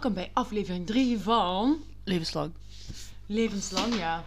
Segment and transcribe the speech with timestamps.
[0.00, 2.52] welkom bij aflevering 3 van Levenslang.
[3.26, 4.24] Levenslang, ja.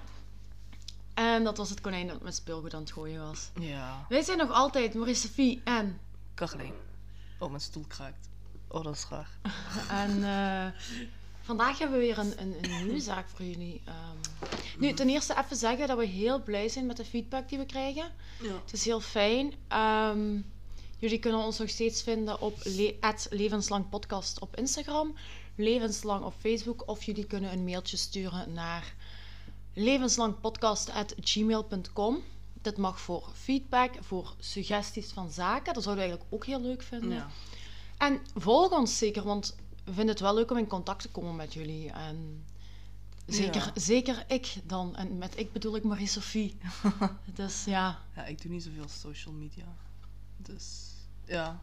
[1.14, 3.50] En dat was het konijn dat met speelgoed aan het gooien was.
[3.60, 4.06] Ja.
[4.10, 6.00] Wij zijn nog altijd Maurice Sophie en...
[6.34, 6.74] Kacheling.
[7.40, 8.30] Oh, mijn stoel kraakt.
[8.68, 9.30] Oh, dat is raar.
[10.06, 10.80] En eh,
[11.42, 13.82] vandaag hebben we weer een, een, een nieuwe zaak voor jullie.
[13.86, 17.58] Ehm, nu, ten eerste even zeggen dat we heel blij zijn met de feedback die
[17.58, 18.12] we krijgen.
[18.42, 18.54] Ja.
[18.64, 19.54] Het is heel fijn.
[19.68, 20.40] Ehm,
[20.98, 22.96] jullie kunnen ons nog steeds vinden op le
[23.30, 25.16] Levenslang Podcast op Instagram,
[25.62, 28.94] Levenslang op Facebook, of jullie kunnen een mailtje sturen naar
[29.74, 32.18] levenslangpodcast.gmail.com.
[32.62, 35.74] Dit mag voor feedback, voor suggesties van zaken.
[35.74, 37.10] Dat zouden we eigenlijk ook heel leuk vinden.
[37.10, 37.30] Ja.
[37.98, 41.36] En volg ons zeker, want we vinden het wel leuk om in contact te komen
[41.36, 41.92] met jullie.
[41.92, 42.46] En
[43.26, 43.72] zeker, Ja.
[43.82, 44.96] zeker ik dan.
[44.96, 46.58] En met ik bedoel ik Marie-Sophie.
[47.36, 49.76] dus ja, ja, ik doe niet zoveel social media.
[50.38, 50.92] Dus,
[51.26, 51.62] ja.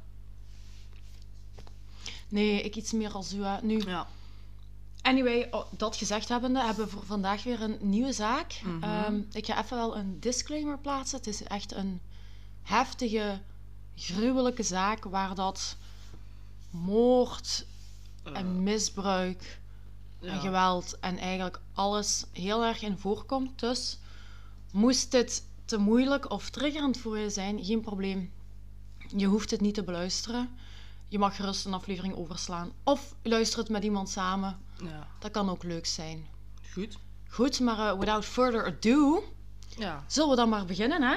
[2.28, 3.44] Nee, ik iets meer als u.
[3.44, 3.62] hè.
[3.62, 4.06] Nu, Ja.
[5.02, 8.60] anyway, oh, dat gezegd hebbende, hebben we voor vandaag weer een nieuwe zaak.
[8.64, 8.82] Mhm.
[8.82, 11.18] Ehm, ik ga even wel een disclaimer plaatsen.
[11.18, 12.00] Het is echt een
[12.62, 13.40] heftige,
[13.96, 15.76] gruwelijke zaak waar dat
[16.70, 17.66] moord
[18.32, 19.60] en misbruik
[20.20, 20.38] en ja.
[20.40, 23.60] geweld en eigenlijk alles heel erg in voorkomt.
[23.60, 23.98] Dus
[24.70, 28.32] moest dit te moeilijk of triggerend voor je zijn, geen probleem.
[29.16, 30.48] Je hoeft het niet te beluisteren.
[31.08, 32.72] Je mag gerust een aflevering overslaan.
[32.84, 34.58] Of luister het met iemand samen.
[34.82, 35.06] Ja.
[35.18, 36.26] Dat kan ook leuk zijn.
[36.72, 36.98] Goed.
[37.28, 39.24] Goed, maar eh, without further ado,
[39.76, 40.04] Ja.
[40.06, 41.16] zullen we dan maar beginnen, hè?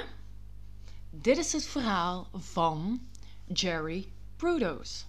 [1.09, 3.07] Dit is het verhaal van
[3.53, 5.05] Jerry Brudos.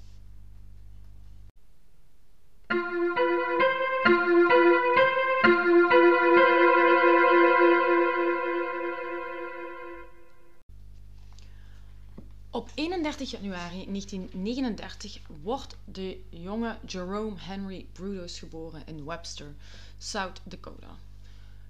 [12.54, 19.54] Op 31 januari 1939 wordt de jonge Jerome Henry Brudos geboren in Webster,
[19.98, 20.98] South Dakota.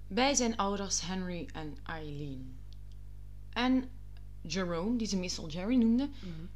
[0.07, 2.57] Bij zijn ouders Henry en Eileen.
[3.53, 3.89] En
[4.41, 6.09] Jerome, die ze meestal Jerry noemde,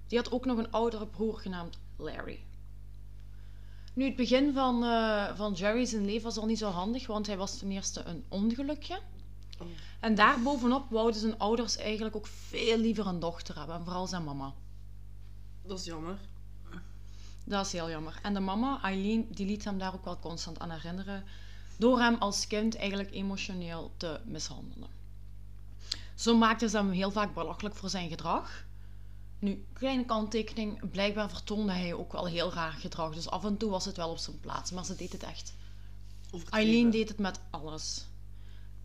[0.07, 2.39] die had ook nog een oudere broer genaamd Larry.
[3.93, 7.27] Nu, het begin van, eh, van Jerry zijn leven was al niet zo handig, want
[7.27, 8.99] hij was ten eerste een ongelukje.
[9.59, 9.67] Oh.
[9.99, 14.23] En daarbovenop wouden zijn ouders eigenlijk ook veel liever een dochter hebben, en vooral zijn
[14.23, 14.53] mama.
[15.61, 16.17] Dat is jammer.
[17.43, 18.19] Dat is heel jammer.
[18.21, 21.23] En de mama, Eileen, die liet hem daar ook wel constant aan herinneren,
[21.77, 24.89] door hem als kind eigenlijk emotioneel te mishandelen.
[26.15, 28.65] Zo maakte ze hem heel vaak belachelijk voor zijn gedrag.
[29.39, 33.69] Nu, kleine kanttekening, blijkbaar vertoonde hij ook wel heel raar gedrag, dus af en toe
[33.69, 35.53] was het wel op zijn plaats, maar ze deed het echt.
[36.49, 38.05] Eileen deed het met alles.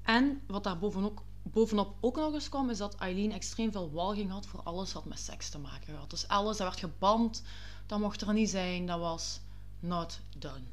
[0.02, 4.30] En wat daar bovenop, bovenop ook nog eens kwam, is dat Eileen extreem veel walging
[4.30, 6.10] had voor alles wat met seks te maken had.
[6.10, 7.42] Dus alles, dat werd geband,
[7.86, 9.40] dat mocht er niet zijn, dat was
[9.80, 10.64] not done.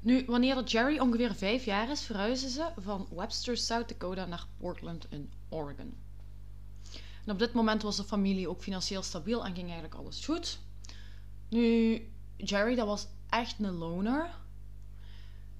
[0.00, 5.06] Nu, wanneer Jerry ongeveer vijf jaar is, verhuizen ze van Webster, South Dakota naar Portland
[5.10, 5.94] in Oregon.
[7.24, 10.58] En op dit moment was de familie ook financieel stabiel en ging eigenlijk alles goed.
[11.48, 12.00] Nu,
[12.36, 14.30] Jerry, dat was echt een loner.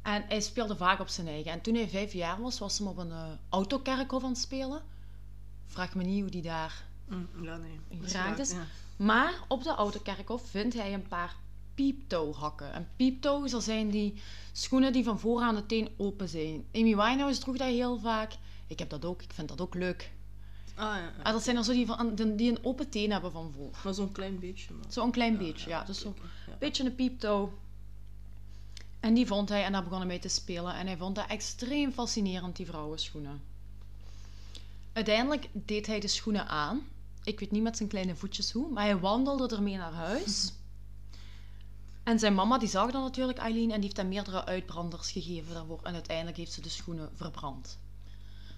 [0.04, 1.52] En hij speelde vaak op zijn eigen.
[1.52, 4.82] En toen hij vijf jaar was, was hij op een eh, autokerkhof aan het spelen.
[5.66, 7.80] Vraag me niet hoe die daar Mm, ja, nee.
[7.88, 8.50] Dat is geraakt waar, is.
[8.50, 8.66] ja.
[8.96, 11.36] Maar op de autokerkhof vindt hij een paar
[11.74, 12.72] pieptoe-hakken.
[12.72, 14.22] En pieptoes, dat zijn die
[14.52, 16.64] schoenen die van vooraan de teen open zijn.
[16.72, 18.32] Amy Winehouse droeg dat heel vaak.
[18.66, 20.12] Ik heb dat ook, ik vind dat ook leuk.
[20.74, 20.96] Ah, ja.
[20.98, 21.12] ja.
[21.22, 23.70] Ah, dat zijn er zo die, van, die een open teen hebben van voor.
[23.84, 24.92] Maar zo'n klein beetje, man.
[24.92, 25.84] Zo'n klein beetje, ja.
[25.84, 26.16] Dus zo'n
[26.58, 27.48] beetje een pieptoe.
[29.04, 30.74] En die vond hij en daar begon hij mee te spelen.
[30.74, 33.42] En hij vond dat extreem fascinerend, die vrouwenschoenen.
[34.92, 36.86] Uiteindelijk deed hij de schoenen aan.
[37.24, 40.32] Ik weet niet met zijn kleine voetjes hoe, maar hij wandelde ermee naar huis.
[42.02, 45.54] En zijn mama die zag dan natuurlijk Eileen en die heeft hem meerdere uitbranders gegeven
[45.54, 45.80] daarvoor.
[45.82, 47.78] En uiteindelijk heeft ze de schoenen verbrand.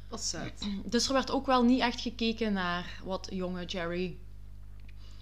[0.09, 0.53] Dat is sad.
[0.93, 4.17] Dus er werd ook wel niet echt gekeken naar wat jonge Jerry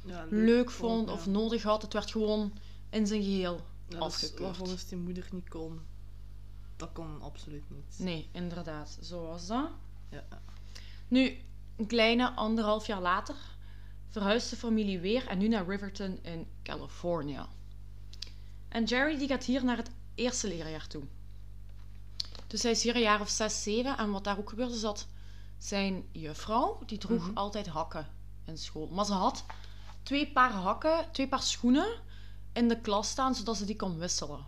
[0.04, 1.30] Ja, leuk vond of ja.
[1.30, 1.82] nodig had.
[1.82, 2.52] Het werd gewoon
[2.90, 4.40] in zijn geheel Ja, afgekeurd.
[4.40, 5.80] wat volgens die moeder niet kon.
[6.76, 7.98] Dat kon absoluut niet.
[7.98, 8.98] Nee, inderdaad.
[9.02, 9.70] Zo was dat.
[10.08, 10.24] Ja.
[11.08, 11.38] Nu,
[11.76, 13.34] een kleine anderhalf jaar later
[14.08, 17.46] verhuist de familie weer en nu naar Riverton in California.
[18.68, 21.02] En Jerry die gaat hier naar het eerste leerjaar toe.
[22.46, 23.98] Dus hij is hier een jaar of zes, zeven.
[23.98, 25.06] En wat daar ook gebeurde is dat
[25.58, 27.36] zijn juffrouw, die droeg Mhm.
[27.36, 28.06] altijd hakken
[28.44, 28.86] in school.
[28.86, 29.44] Maar ze had
[30.02, 31.86] twee paar hakken, twee paar schoenen
[32.54, 34.46] in de klas staan, zodat ze die kon wisselen.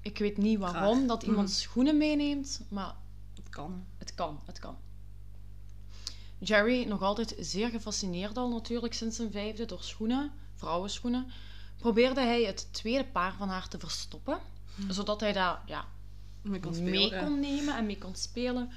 [0.00, 1.06] Ik weet niet waarom Graag.
[1.08, 1.56] dat iemand Mhm.
[1.56, 2.94] schoenen meeneemt, maar
[3.34, 3.84] Het kan.
[3.98, 4.76] het kan, het kan.
[6.38, 11.26] Jerry, nog altijd zeer gefascineerd al natuurlijk sinds zijn vijfde door schoenen, vrouwenschoenen,
[11.78, 14.38] probeerde hij het tweede paar van haar te verstoppen,
[14.88, 15.84] zodat hij daar ja,
[16.42, 17.24] Mee kon mee spelen.
[17.24, 18.70] kon nemen en mee kon spelen.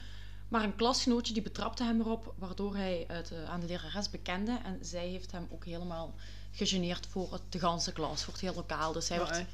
[0.48, 4.60] Maar een klasgenootje die betrapte hem erop, waardoor hij het eh, aan de lerares bekende.
[4.64, 6.14] En zij heeft hem ook helemaal
[6.52, 8.92] gegeneerd voor het, de ganse klas, voor het hele lokaal.
[8.94, 9.46] Dus hij echt.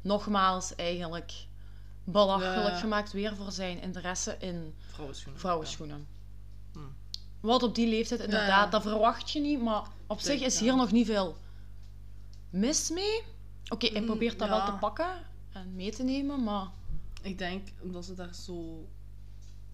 [0.00, 1.32] nogmaals eigenlijk
[2.04, 2.78] belachelijk Ja.
[2.80, 5.40] gemaakt weer voor zijn interesse in Vrouwenschoenen.
[5.40, 6.06] vrouwenschoenen.
[6.72, 6.78] Hm.
[7.40, 10.76] Wat op die leeftijd inderdaad, Ja, dat verwacht je niet, maar op zich is hier
[10.76, 11.36] nog niet veel
[12.50, 13.22] mis mee.
[13.68, 15.22] Oké, hij Mm, probeert dat wel te pakken
[15.52, 16.66] en mee te nemen, maar
[17.22, 18.88] Ik denk omdat ze daar zo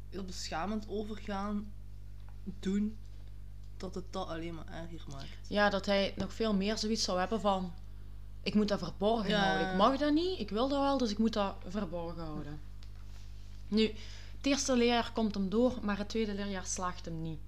[0.09, 1.73] heel beschamend over gaan
[2.45, 2.99] doen,
[3.83, 5.29] dat het dat alleen maar erger maakt.
[5.49, 7.73] ja, dat hij nog veel meer zoiets zou hebben van...
[8.43, 9.45] Ik moet dat verborgen Ja.
[9.45, 9.71] houden.
[9.71, 12.61] Ik mag dat niet, ik wil dat wel, dus ik moet dat verborgen houden.
[13.69, 13.83] Nu,
[14.37, 17.39] het eerste leerjaar komt hem door, maar het tweede leerjaar slaagt hem niet.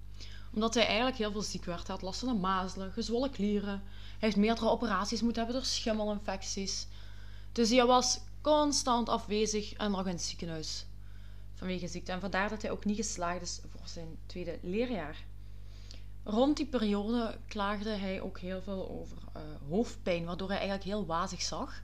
[0.53, 1.87] Omdat hij eigenlijk heel veel ziek werd.
[1.87, 3.83] Hij had last van de mazelen, gezwollen klieren.
[3.89, 6.87] Hij heeft meerdere operaties moeten hebben door schimmelinfecties.
[7.51, 10.85] Dus hij was constant afwezig en lag in het ziekenhuis
[11.53, 12.11] vanwege ziekte.
[12.11, 15.17] En vandaar dat hij ook niet geslaagd is voor zijn tweede leerjaar.
[16.27, 21.05] Rond die periode klaagde hij ook heel veel over eh, hoofdpijn, waardoor hij eigenlijk heel
[21.05, 21.83] wazig zag.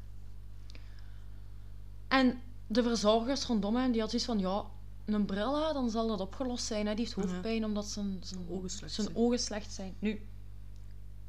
[2.08, 4.66] En de verzorgers rondom hem, die had zoiets van, ja,
[5.06, 6.88] een bril, hè, dan zal dat opgelost zijn.
[6.88, 6.96] Hè.
[6.96, 9.18] Die heeft hoofdpijn omdat zijn, zijn, Ogen slecht zijn zijn.
[9.18, 9.96] ogen slecht zijn.
[10.00, 10.26] Nu,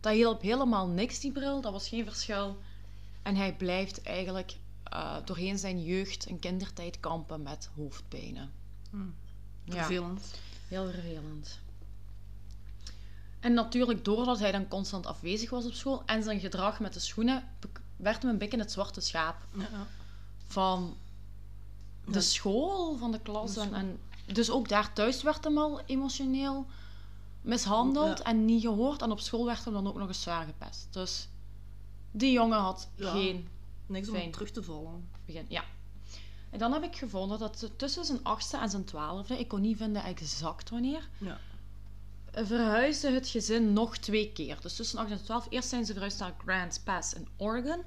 [0.01, 1.61] dat hielp helemaal niks, die bril.
[1.61, 2.57] Dat was geen verschil.
[3.23, 8.53] En hij blijft eigenlijk eh, doorheen zijn jeugd en kindertijd kampen met hoofdpijnen.
[8.91, 8.97] Hm.
[9.65, 9.75] Ja.
[9.75, 10.35] Vervelend.
[10.69, 11.61] Heel vervelend.
[13.43, 17.01] En natuurlijk, doordat hij dan constant afwezig was op school en zijn gedrag met de
[17.01, 17.49] schoenen,
[17.97, 19.87] werd hem een beetje het zwarte schaap Ja,
[20.47, 20.97] van
[22.07, 23.57] de school, van de klas.
[23.57, 26.67] En, dus ook daar thuis werd hem al emotioneel
[27.41, 28.25] mishandeld Ja.
[28.25, 29.03] en niet gehoord.
[29.03, 30.87] En op school werd hem dan ook nog eens zwaar gepest.
[30.91, 31.29] Dus
[32.11, 33.11] die jongen had Ja.
[33.11, 33.49] geen
[33.87, 35.09] Niks om terug te vallen.
[35.27, 35.47] begin.
[35.49, 35.65] Ja.
[36.51, 39.77] En dan heb ik gevonden dat tussen zijn achtste en zijn twaalfde, ik kon niet
[39.77, 41.39] vinden exact wanneer, Ja.
[42.33, 44.59] Verhuisde het gezin nog twee keer.
[44.61, 45.47] Dus tussen 8 en 12.
[45.51, 47.83] Eerst zijn ze verhuisd naar Grants Pass in Oregon.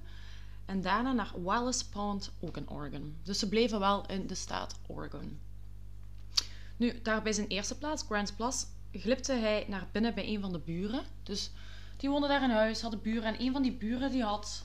[0.65, 3.15] En daarna naar Wallace Pond, ook in Oregon.
[3.23, 5.39] Dus ze bleven wel in de staat Oregon.
[6.77, 10.51] Nu, daar bij zijn eerste plaats, Grants Pass, glipte hij naar binnen bij een van
[10.51, 11.03] de buren.
[11.23, 11.51] Dus
[11.97, 13.23] die woonden daar in huis, hadden buren.
[13.23, 14.63] En een van die buren die had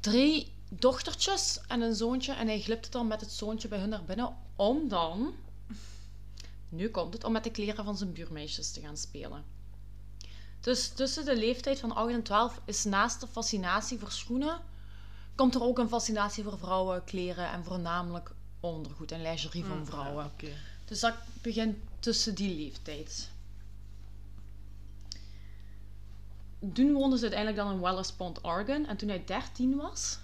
[0.00, 2.32] drie dochtertjes en een zoontje.
[2.32, 5.34] En hij glipte dan met het zoontje bij hun naar binnen om dan
[6.68, 9.44] nu komt het om met de kleren van zijn buurmeisjes te gaan spelen.
[10.60, 14.60] Dus tussen de leeftijd van 8 en 12 is naast de fascinatie voor schoenen,
[15.34, 18.30] komt er ook een fascinatie voor vrouwen, kleren en voornamelijk
[18.60, 20.30] ondergoed en lingerie van Hm, vrouwen.
[20.36, 20.48] ja.
[20.84, 23.30] Dus dat begint tussen die leeftijd.
[26.72, 28.86] Toen woonden ze uiteindelijk dan in Wallace Pond, Oregon.
[28.86, 30.18] En toen hij 13 was,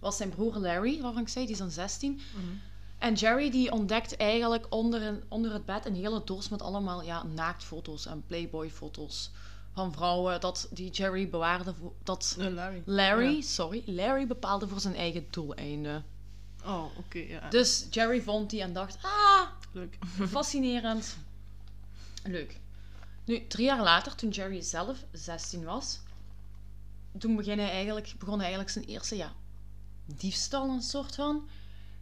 [0.00, 2.12] was zijn broer Larry, waarvan ik zei, die is dan 16.
[2.34, 2.44] Mhm.
[2.98, 7.02] En Jerry die ontdekt eigenlijk onder, een, onder het bed een hele doos met allemaal
[7.02, 9.30] ja, naaktfoto's en playboy-foto's
[9.72, 10.40] van vrouwen.
[10.40, 12.82] Dat die Jerry bewaarde, voor, dat Larry.
[12.84, 13.42] Larry, Ja.
[13.42, 16.04] sorry, Larry bepaalde voor zijn eigen doeleinden.
[16.64, 17.48] Oh, oké, ja.
[17.48, 19.40] Dus Jerry vond die en dacht, ah,
[19.72, 19.98] Leuk.
[20.28, 21.16] Fascinerend.
[22.24, 22.60] Leuk.
[23.24, 26.00] Nu, drie jaar later, toen Jerry zelf 16 was,
[27.18, 29.32] toen begon hij eigenlijk, begon hij eigenlijk zijn eerste ja,
[30.04, 31.48] diefstal, een soort van.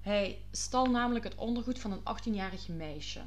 [0.06, 3.20] Hij stal namelijk het ondergoed van een 18-jarig meisje.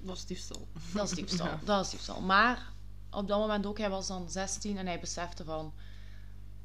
[0.00, 0.68] Dat is diefstal.
[0.92, 1.46] Dat is diefstal.
[1.52, 1.60] Ja.
[1.64, 2.20] Dat is diefstal.
[2.20, 2.72] Maar
[3.10, 5.72] op dat moment ook, hij was dan 16 en hij besefte van...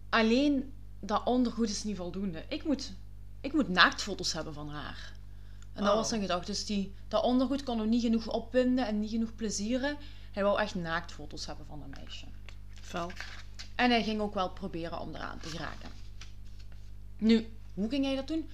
[0.09, 2.45] Alleen dat ondergoed is niet voldoende.
[2.49, 2.93] Ik moet,
[3.41, 5.13] ik moet naaktfoto's hebben van haar.
[5.73, 5.97] En dat Oh.
[5.97, 6.45] was zijn gedachte.
[6.51, 9.97] Dus die, dat ondergoed kon hem niet genoeg opwinden en niet genoeg plezieren.
[10.31, 12.25] Hij wou echt naaktfoto's hebben van dat meisje.
[12.81, 13.11] Fel.
[13.75, 15.89] En hij ging ook wel proberen om eraan te geraken.
[17.17, 18.49] Nu, hoe ging hij dat doen?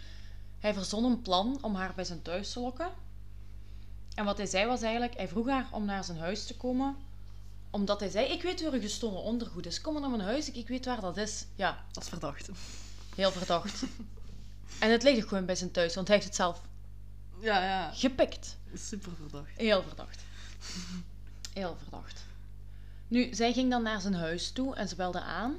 [0.60, 2.90] Hij verzon een plan om haar bij zijn thuis te lokken.
[4.16, 6.96] En wat hij zei was eigenlijk, hij vroeg haar om naar zijn huis te komen.
[7.70, 9.82] Omdat hij zei, ik weet waar uw gestolen ondergoed is.
[9.82, 11.46] Kom maar naar mijn huis, ik, ik weet waar dat is.
[11.56, 12.50] Ja, Dat is verdacht.
[13.16, 13.84] heel verdacht.
[14.80, 16.62] en het ligt ook gewoon bij zijn thuis, want hij heeft het zelf
[17.40, 17.92] Ja, ja.
[17.94, 18.58] gepikt.
[18.74, 19.50] Super verdacht.
[19.56, 20.24] Heel verdacht.
[21.54, 22.24] Heel verdacht.
[23.08, 25.56] Nu, zij ging dan naar zijn huis toe en ze belde aan.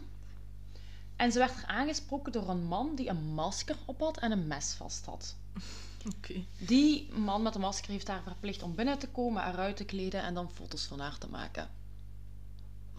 [1.16, 4.46] En ze werd er aangesproken door een man die een masker op had en een
[4.46, 5.35] mes vast had.
[6.58, 10.23] Die man met de masker heeft haar verplicht om binnen te komen, eruit te kleden
[10.23, 11.70] en dan foto's van haar te maken.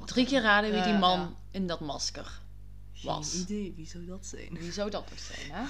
[0.05, 1.33] Drie keer raden wie die ja, man ja.
[1.51, 2.41] in dat masker
[3.03, 3.31] was.
[3.31, 4.49] Geen idee, wie zou dat zijn?
[4.51, 5.65] Wie zou dat toch zijn, hè?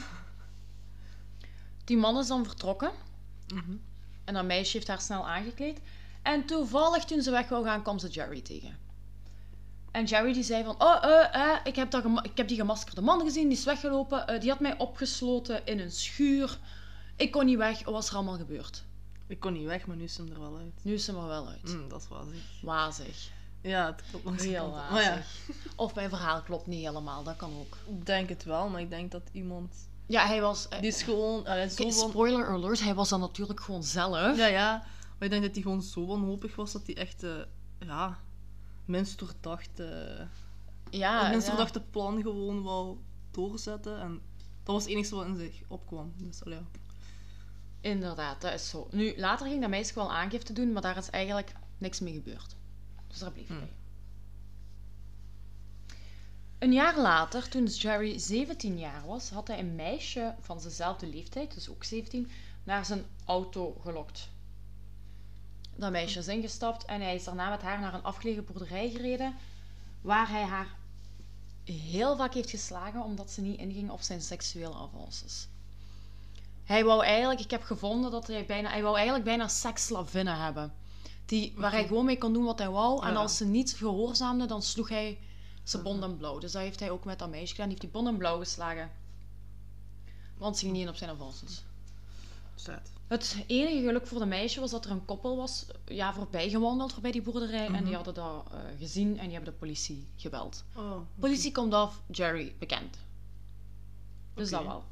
[1.83, 2.91] Die man is dan vertrokken
[3.53, 3.75] Mhm.
[4.23, 5.79] En dat meisje heeft haar snel aangekleed.
[6.21, 8.77] En toevallig toen ze weg wou gaan, kwam ze Jerry tegen.
[9.91, 13.01] En Jerry die zei van, oh, eh, eh, ik, heb dat ik heb die gemaskerde
[13.01, 14.27] man gezien, die is weggelopen.
[14.27, 16.57] eh, die had mij opgesloten in een schuur.
[17.15, 17.83] Ik kon niet weg.
[17.83, 18.83] Wat was er allemaal gebeurd?
[19.27, 20.73] Ik kon niet weg, maar nu is hem er wel uit.
[20.81, 21.63] Nu is ze er wel uit.
[21.73, 22.41] Mm, dat is wazig.
[22.61, 23.29] Wazig.
[23.61, 25.25] Ja, het klopt de Heel ja, wazig.
[25.75, 27.77] Of mijn verhaal klopt niet helemaal, dat kan ook.
[27.87, 29.75] ik denk het wel, maar ik denk dat iemand...
[30.05, 30.67] Ja, hij was...
[30.67, 31.45] eh, Die is gewoon...
[31.69, 32.09] zo van...
[32.09, 34.37] spoiler alert, hij was dan natuurlijk gewoon zelf.
[34.37, 34.71] Ja, ja.
[35.17, 37.25] Maar ik denk dat hij gewoon zo wanhopig was dat hij echt...
[37.79, 38.19] ja...
[38.87, 40.25] Minst eh
[40.89, 41.55] Ja, het minst ja.
[41.55, 42.97] doordachte plan gewoon wou
[43.31, 43.99] doorzetten.
[43.99, 44.21] En
[44.63, 46.13] dat was het enige wat in zich opkwam.
[46.17, 46.61] Dus ja.
[47.81, 48.87] Inderdaad, dat is zo.
[48.91, 52.55] Nu, later ging dat meisje wel aangifte doen, maar daar is eigenlijk niks mee gebeurd.
[53.07, 53.59] Dus daar bleef Hmm.
[53.59, 53.69] bij.
[56.59, 61.53] Een jaar later, toen Jerry 17 jaar was, had hij een meisje van dezelfde leeftijd,
[61.53, 62.29] dus ook 17,
[62.63, 64.29] naar zijn auto gelokt.
[65.77, 69.35] Dat meisje is ingestapt en hij is daarna met haar naar een afgelegen boerderij gereden,
[70.01, 70.75] waar hij haar
[71.63, 75.47] heel vaak heeft geslagen omdat ze niet inging op zijn seksuele avances.
[76.63, 80.73] Hij wou eigenlijk, ik heb gevonden dat hij bijna, hij wou eigenlijk bijna seksslavinnen hebben.
[81.25, 83.05] Die, waar hij gewoon mee kon doen wat hij wou.
[83.05, 83.17] En Ja.
[83.17, 85.19] als ze niet gehoorzaamde, dan sloeg hij
[85.63, 86.39] ze bond en blauw.
[86.39, 87.69] Dus dat heeft hij ook met dat meisje gedaan.
[87.69, 88.91] Die heeft die bond en blauw geslagen.
[90.37, 91.63] Want ze ging niet in op zijn avances.
[92.55, 92.91] Zet.
[93.07, 96.93] Het enige geluk voor de meisje was dat er een koppel was, ja, voorbij gewandeld
[96.93, 97.65] voorbij die boerderij.
[97.65, 97.93] En die Mhm.
[97.93, 100.63] hadden dat eh, gezien en die hebben de politie gebeld.
[100.75, 102.97] Oh, Politie komt af, Jerry bekend.
[104.33, 104.83] Dus dat wel.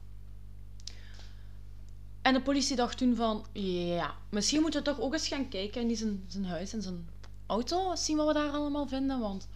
[2.21, 5.81] En de politie dacht toen van, ja, misschien moeten we toch ook eens gaan kijken
[5.81, 7.09] in die zijn, zijn huis en zijn
[7.45, 9.19] auto, zien wat we daar allemaal vinden.
[9.19, 9.47] Want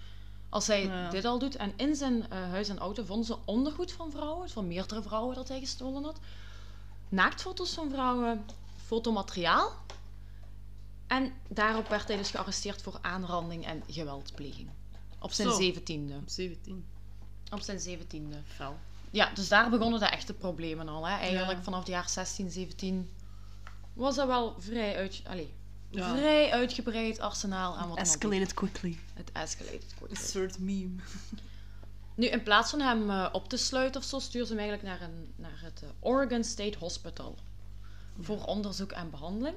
[0.50, 1.10] als hij Ja.
[1.10, 4.50] dit al doet, en in zijn eh, huis en auto vonden ze ondergoed van vrouwen,
[4.50, 6.20] van meerdere vrouwen dat hij gestolen had.
[7.10, 8.46] Naaktfoto's van vrouwen,
[8.86, 9.72] fotomateriaal.
[11.08, 14.70] En daarop werd hij dus gearresteerd voor aanranding en geweldpleging.
[15.20, 15.56] Op zijn Zo.
[15.56, 16.16] zeventiende.
[16.16, 16.86] Op 17.
[17.52, 18.36] Op zijn zeventiende.
[18.56, 18.78] Fel.
[19.12, 21.08] Ja, dus daar begonnen de echte problemen al.
[21.08, 21.16] Hè.
[21.18, 21.64] Eigenlijk Ja.
[21.64, 23.10] vanaf de jaar 16, 17
[23.94, 25.54] was dat wel vrij, uit, allee,
[25.90, 26.16] Ja.
[26.16, 27.98] vrij uitgebreid arsenaal aan wat.
[27.98, 28.98] Escalated quickly.
[29.14, 30.18] Het escalated quickly.
[30.18, 30.96] Insert meme.
[32.20, 35.00] Nu, in plaats van hem eh, op te sluiten of zo, stuurde ze hem eigenlijk
[35.00, 37.36] naar, een, naar het eh, Oregon State Hospital.
[38.20, 39.56] Voor onderzoek en behandeling.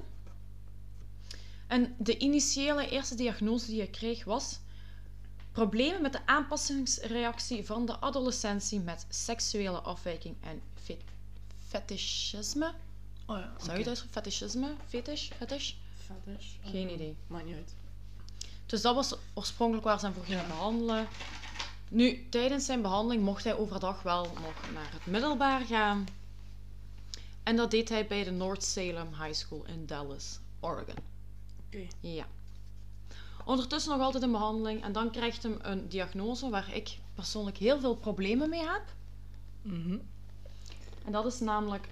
[1.67, 4.59] En de initiële eerste diagnose die hij kreeg was...
[5.51, 10.97] Problemen met de aanpassingsreactie van de adolescentie met seksuele afwijking en fe-
[11.67, 12.73] fetishisme.
[13.25, 13.53] Oh ja.
[13.65, 14.05] Zou je dat?
[14.09, 14.73] Fetishisme?
[14.87, 15.29] Fetish?
[15.37, 15.73] Fetish?
[16.05, 16.47] Fetish?
[16.63, 17.15] Geen idee.
[17.27, 17.73] Maakt niet uit.
[18.65, 21.07] Dus dat was oorspronkelijk waar ze hem voor gingen behandelen.
[21.93, 26.07] Nu, tijdens zijn behandeling mocht hij overdag wel nog naar het middelbaar gaan.
[27.43, 30.95] En dat deed hij bij de North Salem High School in Dallas, Oregon.
[31.65, 31.87] Oké.
[31.99, 32.25] Ja.
[33.45, 34.83] Ondertussen nog altijd in behandeling.
[34.83, 38.83] En dan krijgt hem een diagnose waar ik persoonlijk heel veel problemen mee heb.
[39.61, 39.97] Mhm.
[41.05, 41.87] En dat is namelijk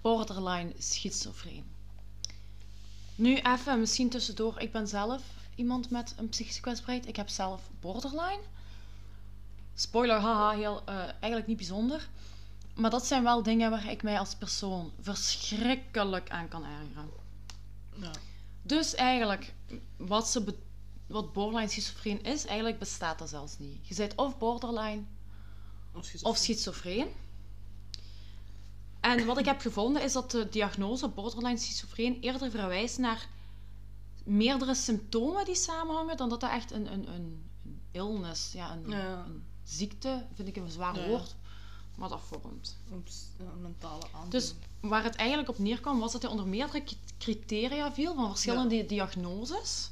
[0.00, 1.64] borderline schizofreen.
[3.14, 4.60] Nu even, misschien tussendoor.
[4.60, 5.22] Ik ben zelf
[5.54, 7.08] iemand met een psychische kwetsbaarheid.
[7.08, 8.40] Ik heb zelf borderline.
[9.74, 12.08] Spoiler, haha, heel, eh, eigenlijk niet bijzonder.
[12.74, 17.10] Maar dat zijn wel dingen waar ik mij als persoon verschrikkelijk aan kan ergeren.
[18.00, 18.10] Ja.
[18.62, 19.54] Dus eigenlijk,
[19.96, 20.58] wat, ze be-
[21.06, 23.88] wat borderline schizofreen is, eigenlijk bestaat dat zelfs niet.
[23.88, 25.02] Je bent of borderline
[25.92, 26.32] Of schizofreen.
[26.32, 27.08] of schizofreen.
[29.00, 33.28] En wat ik heb gevonden is dat de diagnose borderline schizofreen eerder verwijst naar
[34.24, 38.90] meerdere symptomen die samenhangen, dan dat dat echt een, een, een, een illness, ja, een,
[38.90, 39.24] Ja.
[39.26, 41.06] een ziekte, vind ik een zwaar Ja.
[41.06, 41.34] woord,
[41.94, 42.76] maar dat vormt.
[42.92, 44.30] Oeps, ja, mentale aandoening.
[44.30, 46.84] Dus waar het eigenlijk op neerkwam, was dat hij onder meerdere
[47.18, 49.90] criteria viel van verschillende diagnoses,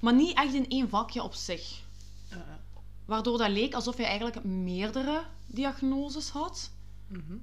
[0.00, 1.82] maar niet echt in één vakje op zich.
[2.28, 2.60] Ja.
[3.04, 6.70] Waardoor dat leek alsof hij eigenlijk meerdere diagnoses had.
[7.06, 7.36] Mhm.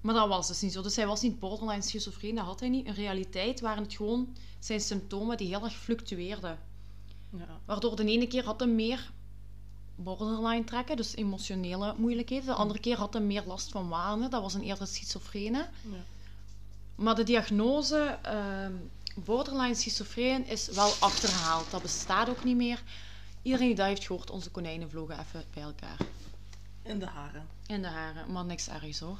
[0.00, 0.82] Maar dat was dus niet zo.
[0.82, 2.86] Dus hij was niet borderline schizofreen, dat had hij niet.
[2.86, 6.58] In realiteit waren het gewoon zijn symptomen die heel erg fluctueerden.
[7.36, 7.60] Ja.
[7.64, 9.12] Waardoor de ene keer had hij meer
[10.02, 12.46] borderline trekken, dus emotionele moeilijkheden.
[12.46, 15.68] De andere keer had hij meer last van wanen, dat was een eerder schizofrene.
[15.82, 15.96] Ja.
[16.94, 18.72] Maar de diagnose ehm,
[19.14, 21.70] borderline schizofreen is wel achterhaald.
[21.70, 22.82] Dat bestaat ook niet meer.
[23.42, 25.96] Iedereen die dat heeft gehoord, onze konijnen vlogen even bij elkaar.
[26.82, 27.46] In de haren.
[27.66, 29.18] In de haren, maar niks ergs hoor.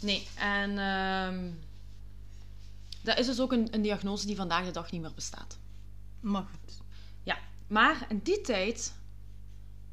[0.00, 1.50] Nee, en ehm,
[3.02, 5.58] dat is dus ook een, een diagnose die vandaag de dag niet meer bestaat.
[6.20, 6.80] Maar goed.
[7.22, 8.92] Ja, maar in die tijd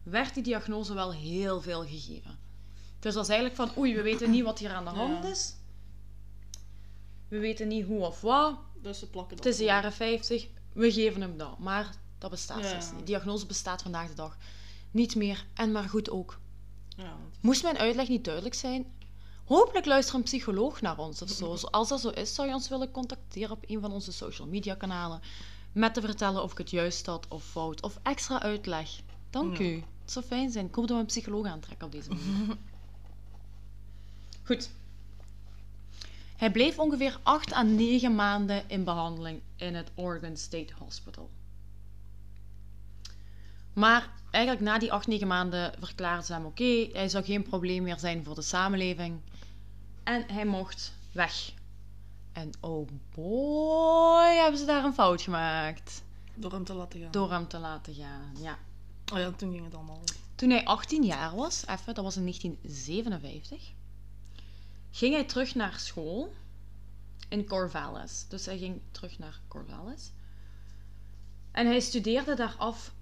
[0.09, 2.39] werd die diagnose wel heel veel gegeven.
[2.99, 5.29] Dus dat is eigenlijk van, oei, we weten niet wat hier aan de hand Ja.
[5.29, 5.53] is.
[7.27, 8.57] We weten niet hoe of wat.
[8.81, 11.59] Dus ze plakken dat Het is de jaren 50, we geven hem dat.
[11.59, 13.07] Maar Dat bestaat Ja, niet.
[13.07, 14.37] Diagnose bestaat vandaag de dag
[14.91, 15.45] niet meer.
[15.53, 16.39] En maar goed ook.
[16.97, 18.85] Ja, Moest mijn uitleg niet duidelijk zijn?
[19.45, 21.55] Hopelijk luistert een psycholoog naar ons of zo.
[21.71, 24.75] Als dat zo is, zou je ons willen contacteren op een van onze social media
[24.75, 25.21] kanalen.
[25.71, 27.81] Met te vertellen of ik het juist had of fout.
[27.81, 28.89] Of extra uitleg.
[29.29, 29.83] Dank u.
[30.09, 30.65] Zou fijn zijn.
[30.65, 32.57] Ik hoop dat we een psycholoog aantrekken op deze manier.
[34.43, 34.69] Goed.
[36.37, 41.29] Hij bleef ongeveer 8 à 9 maanden in behandeling in het Oregon State Hospital.
[43.73, 46.89] Maar eigenlijk na die 8, 9 maanden verklaarden ze hem oké.
[46.93, 49.19] hij zou geen probleem meer zijn voor de samenleving.
[50.03, 51.51] En hij mocht weg.
[52.31, 56.03] En oh boy, hebben ze daar een fout gemaakt.
[56.35, 57.11] Door hem te laten gaan.
[57.11, 58.57] Door hem te laten gaan, ja.
[59.13, 60.01] Oh ja, toen ging het allemaal.
[60.35, 63.71] Toen hij 18 jaar was, even, dat was in 1957,
[64.91, 66.33] ging hij terug naar school
[67.29, 68.25] in Corvallis.
[68.27, 70.11] Dus hij ging terug naar Corvallis.
[71.51, 72.93] En hij studeerde daar af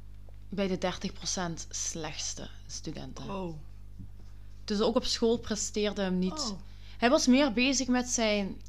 [0.50, 3.30] bij de 30% slechtste studenten.
[3.30, 3.56] Oh.
[4.64, 6.40] Dus ook op school presteerde hem niet.
[6.40, 6.60] Oh.
[6.98, 8.62] Hij was meer bezig met zijn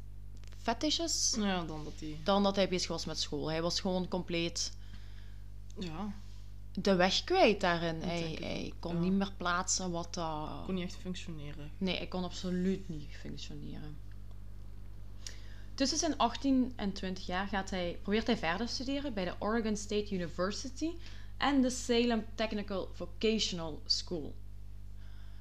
[0.61, 2.17] fetishes Ja, dan dat hij.
[2.23, 3.49] dan dat hij bezig was met school.
[3.49, 4.71] Hij was gewoon compleet
[5.77, 6.13] Ja,
[6.81, 8.01] de weg kwijt daarin.
[8.01, 8.33] Hij,
[8.65, 8.99] ik kon ja.
[9.01, 10.49] niet meer plaatsen wat dat...
[10.65, 11.71] kon niet echt functioneren.
[11.77, 13.97] Nee, hij kon absoluut niet functioneren.
[15.73, 19.33] Tussen zijn 18 en 20 jaar gaat hij, probeert hij verder te studeren bij de
[19.39, 20.91] Oregon State University
[21.37, 24.35] en de Salem Technical Vocational School.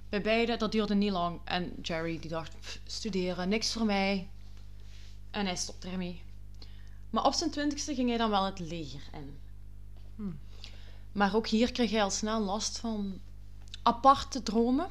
[0.08, 4.28] Bij beide, dat duurde niet lang en Jerry die dacht, "Pff, studeren, niks voor mij.
[5.30, 6.22] En hij stopte ermee.
[7.10, 9.38] Maar op zijn twintigste ging hij dan wel het leger in.
[10.16, 10.38] Hmm.
[11.12, 13.20] Maar ook hier kreeg hij al snel last van
[13.82, 14.88] aparte dromen,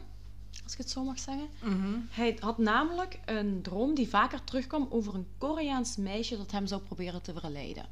[0.64, 1.48] als ik het zo mag zeggen.
[1.64, 1.98] Mhm.
[2.10, 6.82] Hij had namelijk een droom die vaker terugkwam over een Koreaans meisje dat hem zou
[6.82, 7.86] proberen te verleiden.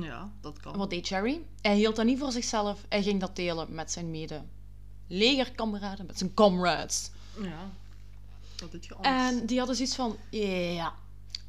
[0.00, 0.76] Ja, dat kan.
[0.76, 1.42] Wat deed Jerry?
[1.60, 2.84] Hij hield dat niet voor zichzelf.
[2.88, 4.42] Hij ging dat delen met zijn mede
[5.06, 7.10] legerkameraden, met zijn comrades.
[7.40, 7.70] Ja.
[8.54, 9.14] Dat doet je anders.
[9.14, 10.94] En die hadden zoiets van, ja,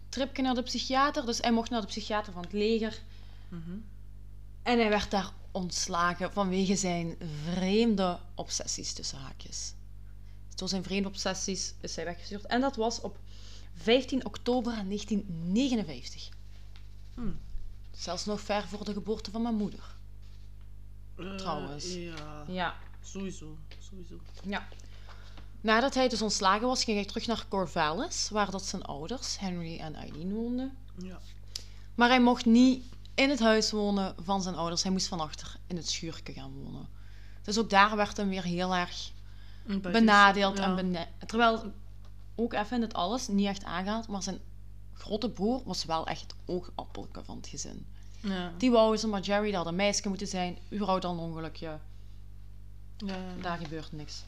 [0.09, 1.25] tripje naar de psychiater.
[1.25, 3.01] Dus hij mocht naar de psychiater van het leger.
[3.49, 3.71] Mhm.
[4.65, 7.15] En hij werd daar ontslagen vanwege zijn
[7.53, 9.73] vreemde obsessies tussen haakjes.
[10.55, 12.45] Door zijn vreemde obsessies is hij weggestuurd.
[12.45, 13.17] En dat was op
[13.75, 16.29] 15 oktober 1959.
[17.13, 17.39] Hmm.
[17.91, 19.95] Zelfs nog ver voor de geboorte van mijn moeder.
[21.17, 21.93] Eh, trouwens.
[21.93, 22.75] Ja, Ja.
[23.01, 23.57] sowieso.
[23.79, 24.15] Sowieso.
[24.43, 24.67] ja.
[25.61, 29.77] Nadat hij dus ontslagen was, ging hij terug naar Corvallis, waar dat zijn ouders, Henry
[29.79, 30.77] en Eileen, woonden.
[30.97, 31.19] Ja.
[31.95, 32.83] Maar hij mocht niet
[33.15, 34.83] in het huis wonen van zijn ouders.
[34.83, 36.87] Hij moest van achter in het schuurke gaan wonen.
[37.41, 39.11] Dus ook daar werd hem weer heel erg
[39.81, 40.57] benadeeld.
[40.57, 40.63] Ja.
[40.63, 41.71] En bene- Terwijl,
[42.35, 44.39] ook even in het alles, niet echt aangehaald, maar zijn
[44.93, 47.85] grote broer was wel echt het oogappelke van het gezin.
[48.21, 48.53] Ja.
[48.57, 50.57] Die wou ze, maar Jerry, dat had een meisje moeten zijn.
[50.73, 51.79] Überhaupt dan een ongelukje.
[52.97, 53.15] Ja.
[53.41, 54.23] Daar gebeurt niks.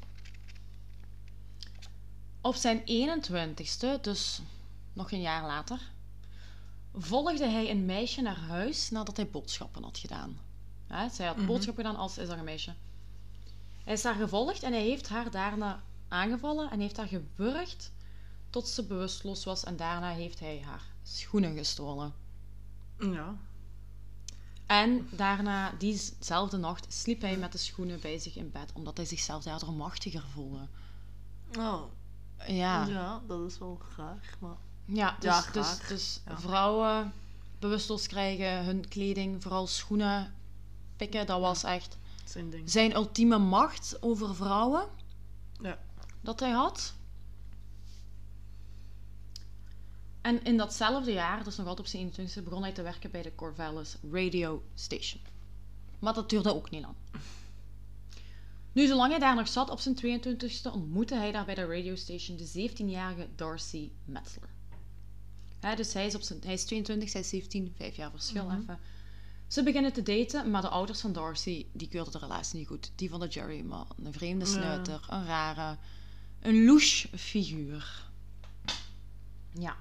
[2.42, 4.42] Op zijn 21ste, dus
[4.94, 5.80] nog een jaar later,
[6.98, 10.40] volgde hij een meisje naar huis nadat hij boodschappen had gedaan.
[10.90, 11.46] Ja, zij had Mhm.
[11.46, 12.74] boodschappen gedaan als is een meisje.
[13.84, 17.92] Hij is haar gevolgd en hij heeft haar daarna aangevallen en heeft haar gewurgd
[18.50, 22.14] tot ze bewusteloos was en daarna heeft hij haar schoenen gestolen.
[23.00, 23.36] Ja.
[24.66, 29.06] En daarna, diezelfde nacht, sliep hij met de schoenen bij zich in bed, omdat hij
[29.06, 30.68] zichzelf daardoor machtiger voelde.
[31.58, 31.82] Oh.
[32.48, 34.58] Ja, Ja, dat is wel raar, maar...
[34.88, 36.40] ja dus, dus, dus Ja.
[36.40, 37.14] vrouwen
[37.60, 40.34] bewusteloos krijgen, hun kleding, vooral schoenen
[40.96, 42.70] pikken, dat was echt Zijn ding.
[42.72, 44.88] zijn ultieme macht over vrouwen
[45.62, 45.78] Ja.
[46.22, 46.94] dat hij had.
[50.22, 53.22] En in datzelfde jaar, dus nog altijd op zijn 21 begon hij te werken bij
[53.22, 55.22] de Corvallis Radio Station.
[56.00, 56.96] Maar dat duurde ook niet lang.
[58.72, 61.96] Nu, zolang hij daar nog zat op zijn 22e, ontmoette hij daar bij de radio
[61.96, 64.50] station de 17-jarige Darcy Metzler.
[65.60, 68.46] Hè, dus hij is, op zijn, hij is 22, zij is 17, vijf jaar verschil
[68.46, 68.62] Mhm.
[68.62, 68.80] even.
[69.48, 72.92] Ze beginnen te daten, maar de ouders van Darcy die keurden de relatie niet goed.
[72.96, 74.52] Die vonden Jerry maar een vreemde Ja.
[74.52, 75.78] snuiter, een rare,
[76.40, 78.06] een louche figuur.
[79.54, 79.76] Ja.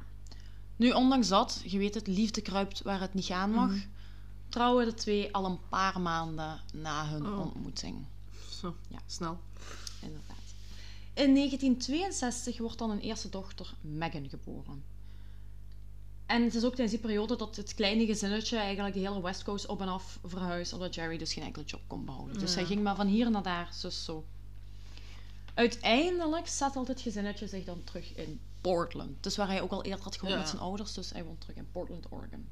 [0.76, 3.80] Nu, ondanks dat, je weet het, liefde kruipt waar het niet gaan mag, Mhm.
[4.48, 7.40] trouwen de twee al een paar maanden na hun Oh.
[7.40, 8.04] ontmoeting.
[8.60, 8.98] Zo, Ja.
[9.06, 9.40] snel.
[10.02, 10.36] Inderdaad.
[11.14, 14.84] In 1962 wordt dan een eerste dochter, Megan, geboren.
[16.26, 19.42] En het is ook tijdens die periode dat het kleine gezinnetje eigenlijk de hele West
[19.44, 22.38] Coast op en af verhuist, omdat Jerry dus geen enkele job kon behouden.
[22.38, 22.56] Dus Ja.
[22.56, 24.24] hij ging maar van hier naar daar, zus zo.
[25.54, 29.22] Uiteindelijk settelt het gezinnetje zich dan terug in Portland.
[29.22, 30.38] Dus waar hij ook al eerder had gewoond Ja.
[30.40, 32.48] met zijn ouders, dus hij woont terug in Portland, Oregon.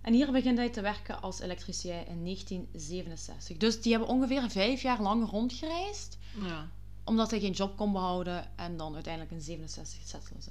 [0.00, 3.56] En hier begint hij te werken als elektricien in 1967.
[3.56, 6.68] Dus die hebben ongeveer vijf jaar lang rondgereisd, Ja.
[7.04, 8.50] omdat hij geen job kon behouden.
[8.56, 10.50] En dan uiteindelijk in 67 settelen ze.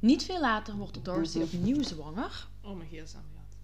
[0.00, 2.46] Niet veel later wordt Darcy opnieuw zwanger.
[2.62, 3.56] Oh, mijn gsm gaat.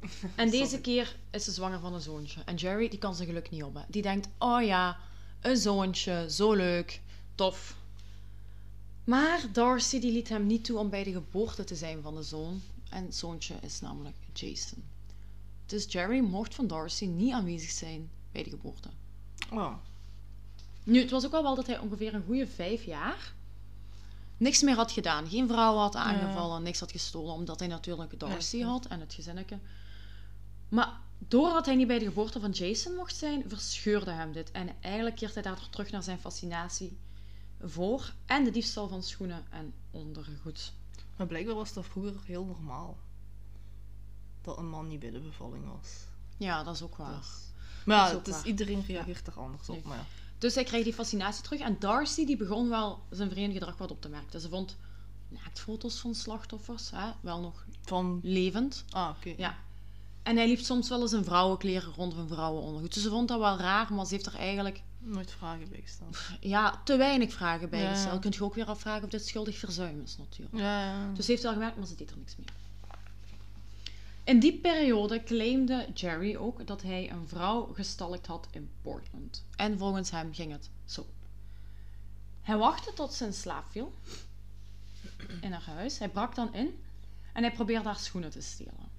[0.36, 0.80] En deze Sorry.
[0.82, 2.40] keer is ze zwanger van een zoontje.
[2.44, 3.84] En Jerry, die kan zijn geluk niet hebben.
[3.88, 4.98] Die denkt, oh ja,
[5.40, 7.00] een zoontje, zo leuk,
[7.34, 7.76] tof.
[9.04, 12.22] Maar Darcy die liet hem niet toe om bij de geboorte te zijn van de
[12.22, 12.60] zoon.
[12.90, 14.82] En het zoontje is namelijk Jason.
[15.66, 18.88] Dus Jerry mocht van Darcy niet aanwezig zijn bij de geboorte.
[19.52, 19.74] Oh.
[20.84, 23.34] Nu, het was ook al wel dat hij ongeveer een goede vijf jaar
[24.38, 25.28] niks meer had gedaan.
[25.28, 29.58] Geen vrouw had aangevallen, niks had gestolen, omdat hij natuurlijk Darcy had en het gezinnetje.
[30.68, 34.50] Maar doordat hij niet bij de geboorte van Jason mocht zijn, verscheurde hem dit.
[34.50, 36.98] En eigenlijk keert hij daardoor terug naar zijn fascinatie
[37.60, 40.72] voor en de diefstal van schoenen en ondergoed.
[41.16, 42.98] Maar blijkbaar was dat vroeger heel normaal.
[44.42, 45.90] Dat een man niet bij de bevalling was.
[46.36, 47.16] Ja, dat is ook waar.
[47.16, 47.46] Dus-
[47.84, 48.46] Maar ja, is waar.
[48.46, 49.74] iedereen reageert er anders op.
[49.74, 49.84] Nee.
[49.86, 50.04] Maar ja.
[50.38, 51.60] Dus hij kreeg die fascinatie terug.
[51.60, 54.40] En Darcy die begon wel zijn vreemde gedrag wat op te merken.
[54.40, 54.76] Ze vond
[55.28, 58.20] naaktfoto's van slachtoffers, hè, wel nog Van...
[58.22, 58.84] levend.
[58.90, 59.34] Ah, oké.
[59.36, 59.56] Ja.
[60.22, 62.94] En hij liep soms wel eens in vrouwenkleren rond of in vrouwenondergoed.
[62.94, 66.08] Dus ze vond dat wel raar, maar ze heeft er eigenlijk Nooit vragen bij gestaan.
[66.40, 68.12] ja, te weinig vragen bij Ja, gesteld.
[68.14, 68.18] ja.
[68.20, 70.56] Kun je ook weer afvragen of dit schuldig verzuim is natuurlijk.
[70.58, 71.12] Ja, ja.
[71.12, 72.46] Dus ze heeft wel gemerkt, maar ze deed er niks mee.
[74.28, 79.44] In die periode claimde Jerry ook dat hij een vrouw gestalkt had in Portland.
[79.56, 81.06] En volgens hem ging het zo.
[82.40, 83.94] Hij wachtte tot ze in slaap viel
[85.40, 85.98] in haar huis.
[85.98, 86.82] Hij brak dan in
[87.32, 88.90] en hij probeerde haar schoenen te stelen.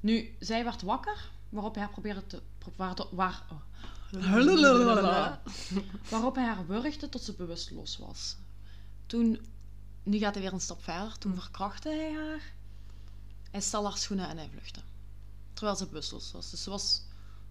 [0.00, 2.42] Nu, zij werd wakker, waarop hij haar probeerde te...
[2.76, 3.42] Waar, waar,
[6.10, 8.36] waarop hij haar wurgde tot ze bewusteloos was.
[9.06, 9.46] Toen,
[10.02, 12.56] nu gaat hij weer een stap verder, toen verkrachtte hij haar.
[13.50, 14.80] Hij stal haar schoenen en hij vluchtte.
[15.52, 16.50] Terwijl ze bewusteloos was.
[16.50, 17.02] Dus ze was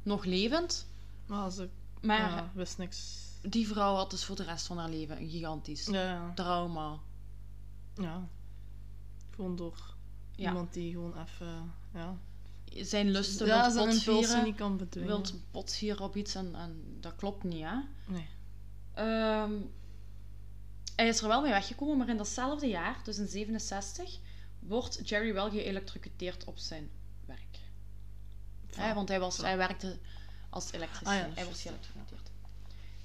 [0.04, 0.88] nog levend,
[1.26, 1.70] Maar ze
[2.02, 3.18] maar ja, wist niks.
[3.42, 6.32] die vrouw had dus voor de rest van haar leven een gigantisch Ja, ja.
[6.36, 7.00] trauma.
[7.96, 8.28] ja.
[9.36, 9.96] Gewoon door
[10.36, 10.48] Ja.
[10.50, 11.74] iemand die gewoon even...
[11.94, 12.16] Ja,
[12.86, 15.08] Zijn lusten ja wilt botvieren, niet kan bedwingen.
[15.10, 17.76] wilt botvieren op iets en, en dat klopt niet, hè.
[18.08, 18.28] Nee.
[18.94, 19.52] Ehm,
[20.96, 24.20] hij is er wel mee weggekomen, maar in datzelfde jaar, dus in 67,
[24.68, 26.90] wordt Jerry wel geëlectrocuteerd op zijn
[27.26, 27.60] werk.
[28.76, 30.00] Hè, want hij, was, hij werkte
[30.50, 31.08] als elektricien.
[31.08, 32.32] Ah ja, hij wordt juist, geëlectrocuteerd.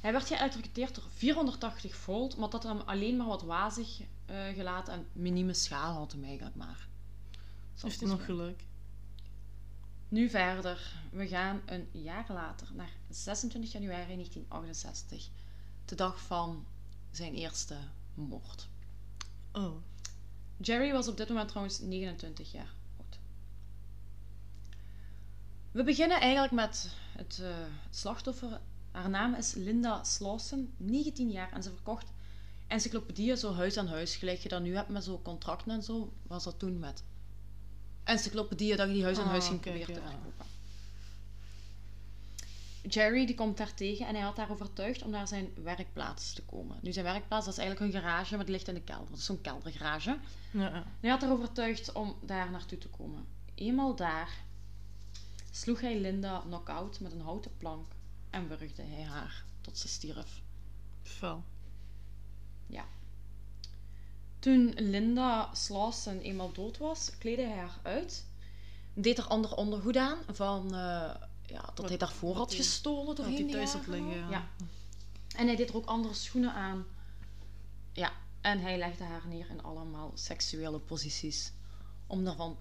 [0.01, 4.92] Hij werd geëlectrocuteerd door 480 volt, maar dat hem alleen maar wat wazig eh, gelaten
[4.92, 6.88] en minieme schade had hem eigenlijk maar.
[7.70, 8.64] Heeft hij het nog geluk?
[10.09, 10.92] Nu verder.
[11.11, 15.29] We gaan een jaar later naar 26 januari 1968.
[15.85, 16.66] De dag van
[17.11, 17.77] zijn eerste
[18.14, 18.68] moord.
[19.53, 19.77] Oh.
[20.62, 23.18] Jerry was op dit moment trouwens 29 jaar oud.
[25.72, 27.48] We beginnen eigenlijk met het, eh,
[27.87, 28.61] het slachtoffer.
[28.90, 32.12] Haar naam is Linda Slauson, 19 jaar en ze verkocht
[32.66, 34.16] encyclopedieën zo huis aan huis.
[34.16, 37.05] Gelijk je dat nu hebt met zo'n contracten en zo, was dat toen met
[38.05, 40.46] encyclopedieën dat je die huis aan Ah, huis ging oké, proberen te verkopen.
[42.88, 46.42] Jerry die komt daar tegen en hij had haar overtuigd om naar zijn werkplaats te
[46.42, 46.79] komen.
[46.83, 49.09] Nu zijn werkplaats dat is eigenlijk een garage, maar die ligt in de kelder.
[49.09, 50.18] Dat is zo'n keldergarage.
[50.51, 50.85] Ja, ja.
[51.01, 53.27] Hij had haar overtuigd om daar naartoe te komen.
[53.55, 54.31] Eenmaal daar
[55.51, 57.92] sloeg hij Linda knock-out met een houten plank
[58.31, 60.42] en wurgde hij haar tot ze stierf.
[61.03, 61.45] Fel.
[64.42, 68.27] Toen Linda Slauson eenmaal dood was, kleedde hij haar uit.
[68.95, 71.14] Deed er ander ondergoed aan van eh,
[71.53, 74.19] ja, dat Wat- hij daarvoor had gestolen doorheen hij de thuis had liggen.
[74.19, 74.29] Ja.
[74.31, 74.49] Ja.
[75.37, 76.85] En hij deed er ook andere schoenen aan.
[77.93, 81.53] Ja, en hij legde haar neer in allemaal seksuele posities.
[82.07, 82.57] Om daarvan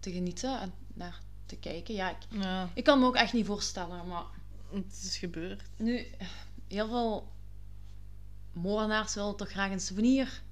[0.00, 1.94] te genieten en naar te kijken.
[1.94, 4.24] Ja, ik, Ja, ik kan me ook echt niet voorstellen, maar
[4.72, 5.62] het is gebeurd.
[5.76, 6.06] nu,
[6.68, 7.32] heel veel
[8.52, 10.42] moordenaars willen toch graag een souvenir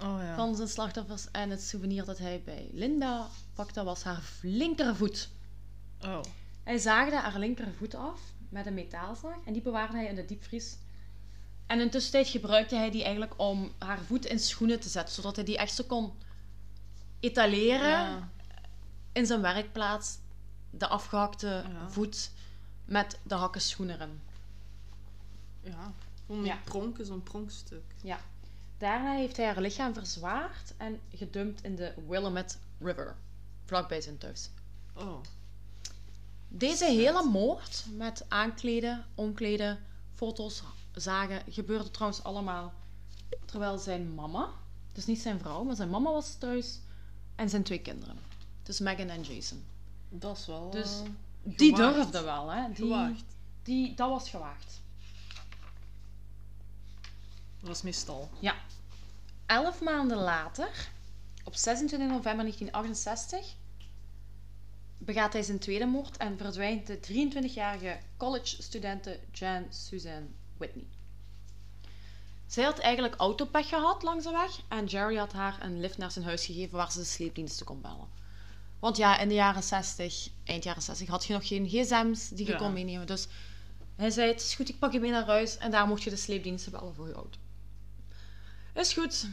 [0.00, 0.36] Oh ja.
[0.36, 1.30] van zijn slachtoffers.
[1.30, 5.28] En het souvenir dat hij bij Linda pakte was haar linkervoet.
[6.00, 6.20] Oh.
[6.68, 10.76] Hij zaagde haar linkervoet af met een metaalzaag en die bewaarde hij in de diepvries.
[11.66, 15.14] En in de tussentijd gebruikte hij die eigenlijk om haar voet in schoenen te zetten,
[15.14, 16.12] zodat hij die echt zo kon
[17.20, 18.28] etaleren Ja.
[19.12, 20.18] in zijn werkplaats.
[20.70, 21.90] De afgehakte Ja.
[21.90, 22.30] voet
[22.84, 24.20] met de hakken schoenen erin.
[25.60, 25.92] Ja.
[26.26, 26.52] Gewoon Ja.
[26.52, 27.84] een pronk is een pronkstuk.
[28.78, 33.16] Daarna heeft hij haar lichaam verzwaard en gedumpt in de Willamette River,
[33.64, 34.50] vlakbij zijn thuis.
[34.94, 35.20] Oh.
[36.48, 39.78] Deze hele moord met aankleden, omkleden,
[40.14, 40.62] foto's,
[40.94, 42.72] zagen, gebeurde trouwens allemaal
[43.44, 44.50] terwijl zijn mama,
[44.92, 46.80] dus niet zijn vrouw, maar zijn mama was thuis
[47.34, 48.18] en zijn twee kinderen.
[48.62, 49.64] Dus Megan en Jason.
[50.08, 50.70] Dat is wel...
[50.70, 51.08] Dus eh,
[51.56, 52.66] Die durfde wel, hè.
[52.66, 53.24] Die, Gewaagd.
[53.62, 54.80] Die, dat was gewaagd.
[57.60, 58.30] Dat is meestal.
[58.38, 58.54] Ja.
[59.46, 60.88] Elf maanden later,
[61.44, 63.54] op 26 november 1968,
[64.98, 70.86] begaat hij zijn tweede moord en verdwijnt de 23-jarige college-studente Jan Suzanne Whitney.
[72.46, 76.10] Zij had eigenlijk autopech gehad langs de weg en Jerry had haar een lift naar
[76.10, 78.08] zijn huis gegeven waar ze de sleepdiensten kon bellen.
[78.78, 82.46] Want ja, in de jaren 60, eind jaren 60, had je nog geen gsm's die
[82.46, 82.58] je Ja.
[82.58, 83.06] kon meenemen.
[83.06, 83.26] Dus
[83.96, 86.10] hij zei, het is goed, ik pak je mee naar huis en daar mocht je
[86.10, 87.38] de sleepdiensten bellen voor je auto.
[88.74, 89.28] Is goed.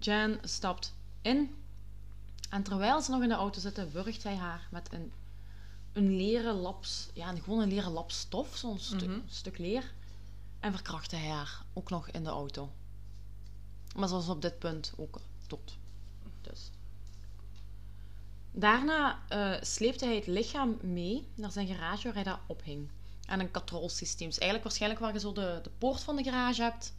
[0.00, 1.54] Jan stapt in.
[2.48, 5.12] En terwijl ze nog in de auto zitten, wurgt hij haar met een,
[5.92, 7.08] een leren laps...
[7.14, 9.20] Ja, een- gewoon een leren lap stof, zo'n stu- Mhm.
[9.26, 9.92] stuk leer.
[10.60, 12.70] En verkrachtte hij haar ook nog in de auto.
[13.96, 15.76] Maar ze was op dit punt ook dood.
[16.40, 16.70] Dus.
[18.52, 22.88] Daarna eh, sleepte hij het lichaam mee naar zijn garage waar hij dat ophing.
[23.26, 24.28] En een katrolsysteem.
[24.28, 26.94] Dus eigenlijk waarschijnlijk waar je zo de, de poort van de garage hebt.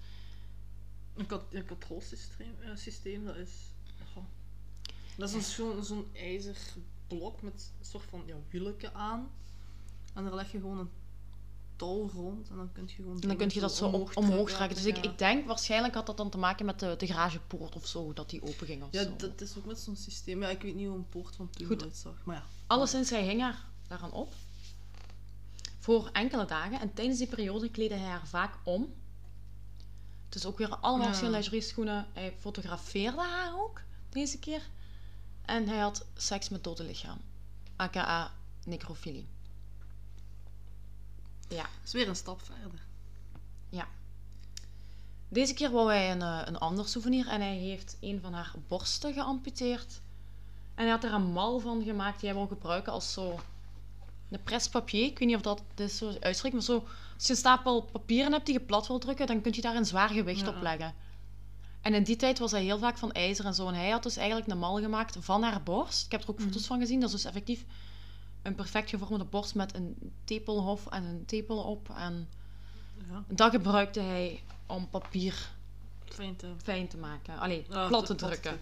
[1.15, 3.51] Een, kat een controlesysteem, eh, systeem, dat is...
[5.19, 9.29] Dat is zo'n zo'n ijzerblok met een soort van ja, aan.
[10.13, 10.89] En daar leg je gewoon een
[11.75, 13.21] touw rond en dan kun je gewoon...
[13.21, 14.75] En dan kun je dat zo omhoog, omhoog trekken.
[14.77, 15.01] Dus ik, ja.
[15.11, 18.29] ik denk, waarschijnlijk had dat dan te maken met de, de garagepoort of zo, dat
[18.29, 19.15] die open ging of Ja, zo.
[19.17, 20.41] dat is ook met zo'n systeem.
[20.41, 21.81] Ja, ik weet niet hoe een poort van toen Goed.
[21.81, 22.21] eruit zag.
[22.23, 22.43] Maar ja.
[22.67, 24.33] Alleszins, hij hing haar daaraan op.
[25.79, 26.79] Voor enkele dagen.
[26.79, 28.93] En tijdens die periode kleedde hij haar vaak om.
[30.29, 31.05] Dus ook weer allemaal Ja.
[31.05, 32.07] verschillende lingerie schoenen.
[32.13, 34.69] Hij fotografeerde haar ook, deze keer.
[35.49, 37.17] En hij had seks met dode lichaam.
[37.75, 38.31] AKA
[38.65, 39.27] necrofilie.
[41.47, 41.61] Ja.
[41.61, 42.87] Dat is weer een stap verder.
[45.31, 48.53] Deze keer wou hij een, eh, een ander souvenir en hij heeft een van haar
[48.67, 50.01] borsten geamputeerd.
[50.75, 53.39] En hij had er een mal van gemaakt die hij wou gebruiken als zo
[54.29, 55.05] een prespapier.
[55.05, 58.31] Ik weet niet of dat dit zo uitspreekt, maar zo, als je een stapel papieren
[58.31, 60.49] hebt die je plat wil drukken, dan kun je daar een zwaar gewicht Ja.
[60.49, 60.93] op leggen.
[61.81, 63.67] En in die tijd was hij heel vaak van ijzer en zo.
[63.67, 66.05] En hij had dus eigenlijk een mal gemaakt van haar borst.
[66.05, 66.99] Ik heb er ook foto's van gezien.
[66.99, 67.65] Dat is dus effectief
[68.41, 71.89] een perfect gevormde borst met een tepelhof en een tepel op.
[71.89, 72.29] En
[73.09, 75.49] Ja, dat gebruikte hij om papier
[76.05, 76.53] fijn te...
[76.63, 77.39] fijn te maken.
[77.39, 78.59] Allee, plat te drukken.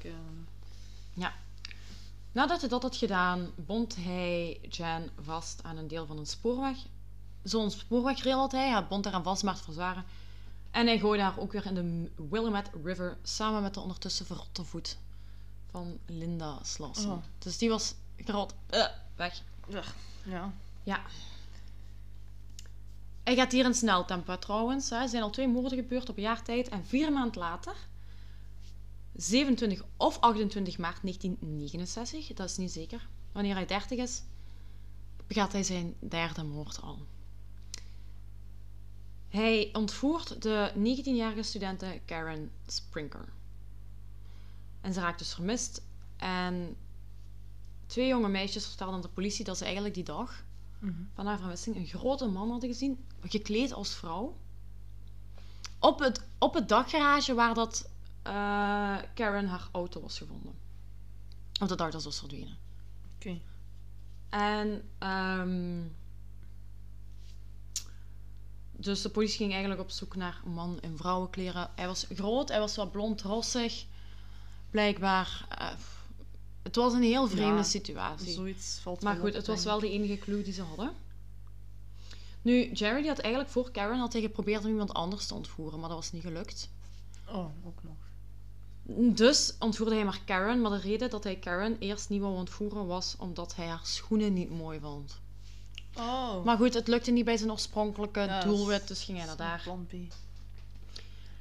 [2.38, 6.78] Nadat hij dat had gedaan, bond hij Jan vast aan een deel van een spoorweg.
[7.44, 8.70] Zo'n spoorwegrail had hij.
[8.70, 10.06] Hij bond daar aan vast, maar het verzwaren.
[10.72, 14.64] En hij gooide haar ook weer in de Willamette River samen met de ondertussen verrotte
[14.64, 14.98] voet
[15.72, 17.12] van Linda Slauson.
[17.12, 17.24] Oh.
[17.40, 19.42] Dus die was gerot eh, weg.
[19.68, 19.82] Ja.
[20.24, 20.54] ja.
[20.84, 21.02] Ja.
[23.24, 24.90] Hij gaat hier in sneltempo trouwens.
[24.90, 24.96] hè.
[24.98, 26.70] Er zijn al twee moorden gebeurd op een jaar tijd.
[26.70, 27.76] En vier maanden later,
[29.16, 34.24] 27 of 28 maart 1969, dat is niet zeker, wanneer hij 30 is,
[35.28, 37.00] begaat hij zijn derde moord al.
[39.30, 43.30] Hij ontvoert de 19-jarige studente Karen Sprinker.
[44.82, 45.82] En ze raakt dus vermist.
[46.18, 46.76] En
[47.86, 50.46] twee jonge meisjes vertelden aan de politie dat ze eigenlijk die dag
[50.80, 51.02] Mhm.
[51.14, 54.38] van haar vermissing een grote man hadden gezien, gekleed als vrouw.
[55.80, 57.90] Op het, op het dakgarage waar dat
[58.22, 58.34] eh,
[59.14, 60.54] Karen haar auto was gevonden.
[61.62, 62.58] Of dat ze was verdwenen.
[63.16, 63.40] Oké.
[64.30, 65.84] En ehm,
[68.78, 71.70] dus de politie ging eigenlijk op zoek naar man in vrouwenkleren.
[71.76, 73.86] Hij was groot, hij was wat blond rossig.
[74.72, 75.46] Blijkbaar.
[75.58, 75.70] eh,
[76.64, 78.34] het was een heel vreemde Ja, situatie.
[78.34, 80.92] Zoiets valt Maar goed, het was wel de enige clue die ze hadden.
[82.42, 85.80] Nu, Jerry die had eigenlijk voor Karen had hij geprobeerd om iemand anders te ontvoeren,
[85.80, 86.70] maar dat was niet gelukt.
[87.30, 87.96] Oh, ook nog.
[89.16, 92.88] Dus ontvoerde hij maar Karen, maar de reden dat hij Karen eerst niet wou ontvoeren
[92.88, 95.20] was omdat hij haar schoenen niet mooi vond.
[95.98, 96.44] Oh.
[96.44, 99.66] Maar goed, het lukte niet bij zijn oorspronkelijke Ja, doelwit, dus ging hij naar daar.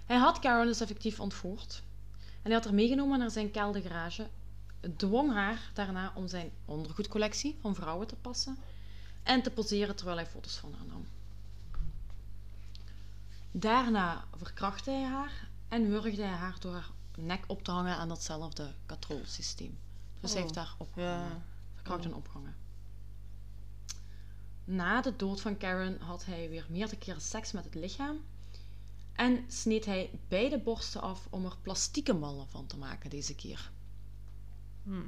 [0.06, 1.82] Hij had Karen dus effectief ontvoerd.
[2.18, 4.28] En hij had haar meegenomen naar zijn kelde garage.
[4.96, 8.56] Dwong haar daarna om zijn ondergoedcollectie van vrouwen te passen.
[9.22, 11.06] En te poseren terwijl hij foto's van haar nam.
[13.50, 18.08] Daarna verkrachtte hij haar en wurgde hij haar door haar nek op te hangen aan
[18.08, 19.78] datzelfde katrolsysteem.
[20.20, 20.46] Dus hij Oh.
[20.46, 21.28] heeft haar opgehangen.
[21.28, 21.42] Ja.
[21.74, 22.54] Verkracht en opgehangen.
[24.68, 28.20] Na de dood van Karen had hij weer meerdere keren seks met het lichaam.
[29.12, 33.70] En sneed hij beide borsten af om er plastieke mallen van te maken deze keer.
[34.82, 35.02] Hm.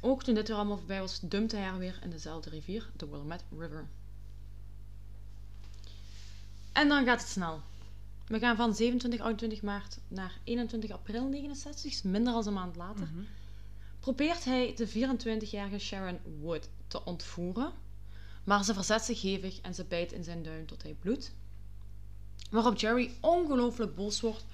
[0.00, 3.08] Ook toen dit weer allemaal voorbij was, dumpte hij haar weer in dezelfde rivier, de
[3.08, 3.86] Willamette River.
[6.72, 7.60] En dan gaat het snel.
[8.26, 12.76] We gaan van 27, 28 maart naar 21 april 69, dus minder dan een maand
[12.76, 13.06] later.
[13.06, 13.22] Mhm.
[14.08, 17.72] Probeert hij de 24-jarige Sharon Wood te ontvoeren,
[18.44, 21.32] maar ze verzet zich hevig en ze bijt in zijn duim tot hij bloedt.
[22.50, 24.44] Waarop Jerry ongelooflijk boos wordt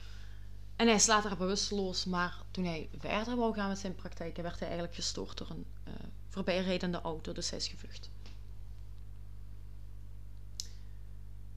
[0.76, 4.58] en hij slaat haar bewusteloos, maar toen hij verder wou gaan met zijn praktijken, werd
[4.58, 5.92] hij eigenlijk gestoord door een eh,
[6.28, 8.10] voorbijrijdende auto, dus hij is gevlucht.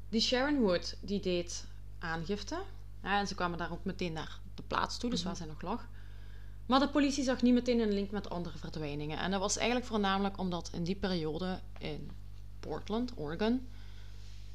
[0.10, 1.66] Die Sharon Wood, die deed
[2.00, 2.64] aangifte.
[3.04, 5.62] Ja, en ze kwamen daar ook meteen naar de plaats toe, dus waar zij nog
[5.62, 5.88] lag.
[6.68, 9.20] Maar de politie zag niet meteen een link met andere verdwijningen.
[9.20, 12.12] En dat was eigenlijk voornamelijk omdat in die periode in
[12.60, 13.68] Portland, Oregon,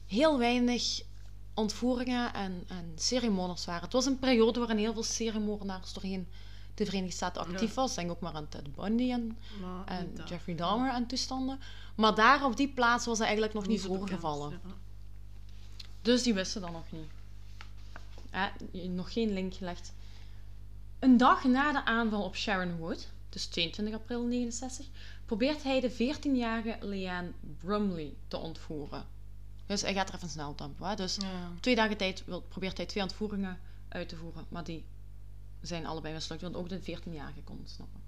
[0.07, 1.01] heel weinig
[1.55, 3.83] ontvoeringen en, en seriemoorders waren.
[3.83, 6.29] Het was een periode waarin heel veel seriemoordenaars doorheen
[6.75, 7.94] de Verenigde Staten actief was.
[7.94, 10.05] Denk ook maar aan Ted Bundy en, Maar.
[10.29, 11.61] Jeffrey Dahmer en toestanden.
[11.94, 14.51] Maar daar op die plaats was er eigenlijk nog niet, voorgevallen.
[14.51, 14.75] ja.
[16.03, 17.11] Dus die wisten dat nog niet.
[18.31, 19.92] Eh, nog geen link gelegd.
[21.02, 24.86] Een dag na de aanval op Sharon Wood, dus 22 april 69,
[25.26, 29.06] probeert hij de 14-jarige Leanne Brumley te ontvoeren.
[29.66, 30.78] Dus hij gaat er even snel op.
[30.78, 30.94] Hè?
[30.94, 31.50] Dus Ja.
[31.60, 34.84] twee dagen tijd wil, probeert hij twee ontvoeringen uit te voeren, maar die
[35.60, 38.00] zijn allebei mislukt, want ook de 14-jarige kon ontsnappen.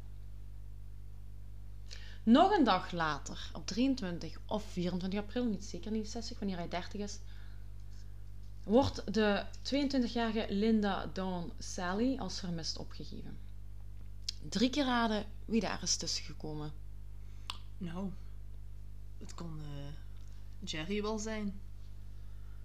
[2.22, 7.00] Nog een dag later, op 23 of 24 april, niet zeker 69, wanneer hij 30
[7.00, 7.18] is,
[8.64, 13.38] wordt de 22-jarige Linda Dawn Sally als vermist opgegeven.
[14.48, 16.72] Drie keer raden wie daar is tussengekomen.
[17.78, 18.10] Nou,
[19.18, 21.60] het kon eh, Jerry wel zijn.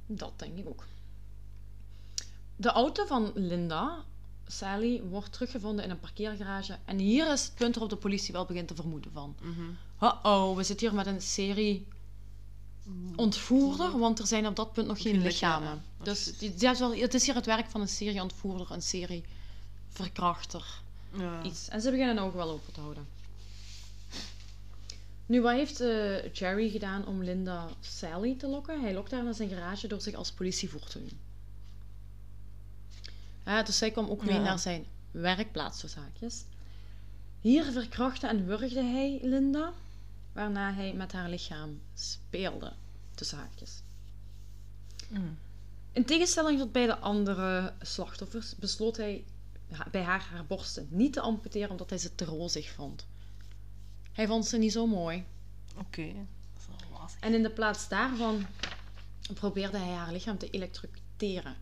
[0.06, 0.86] Dat denk ik ook.
[2.56, 4.04] De auto van Linda,
[4.48, 6.78] Sally, wordt teruggevonden in een parkeergarage.
[6.86, 9.36] En hier is het punt waarop de politie wel begint te vermoeden van.
[10.02, 11.88] Uh-oh, we zitten hier met een serie
[13.16, 15.84] ontvoerder, want er zijn op dat punt nog geen Geen lichamen.
[16.04, 19.24] Dat Dus is- wel, het is hier het werk van een serie ontvoerder, een serie
[19.90, 20.82] verkrachter,
[21.14, 21.44] Ja.
[21.44, 21.68] iets.
[21.70, 23.08] En ze beginnen ook wel open te houden.
[25.26, 28.82] Nu, wat heeft eh, Jerry gedaan om Linda Sally te lokken?
[28.82, 31.20] Hij lokt haar naar zijn garage door zich als politievoer te doen.
[33.46, 34.42] Ja, dus zij kwam ook mee Ja.
[34.42, 36.44] naar zijn werkplaats, tussen haakjes.
[37.42, 39.74] Hier verkrachtte en wurgde hij Linda,
[40.34, 42.74] waarna hij met haar lichaam speelde,
[43.16, 43.72] tussen haakjes.
[45.08, 45.38] Mm.
[46.00, 49.26] In tegenstelling tot bij de andere slachtoffers besloot hij
[49.92, 53.08] bij haar haar borsten niet te amputeren omdat hij ze te rozig vond.
[54.12, 55.26] Hij vond ze niet zo mooi.
[55.78, 57.22] Oké, dat is wel lastig.
[57.22, 58.46] En in de plaats daarvan
[59.34, 61.56] probeerde hij haar lichaam te elektrocuteren.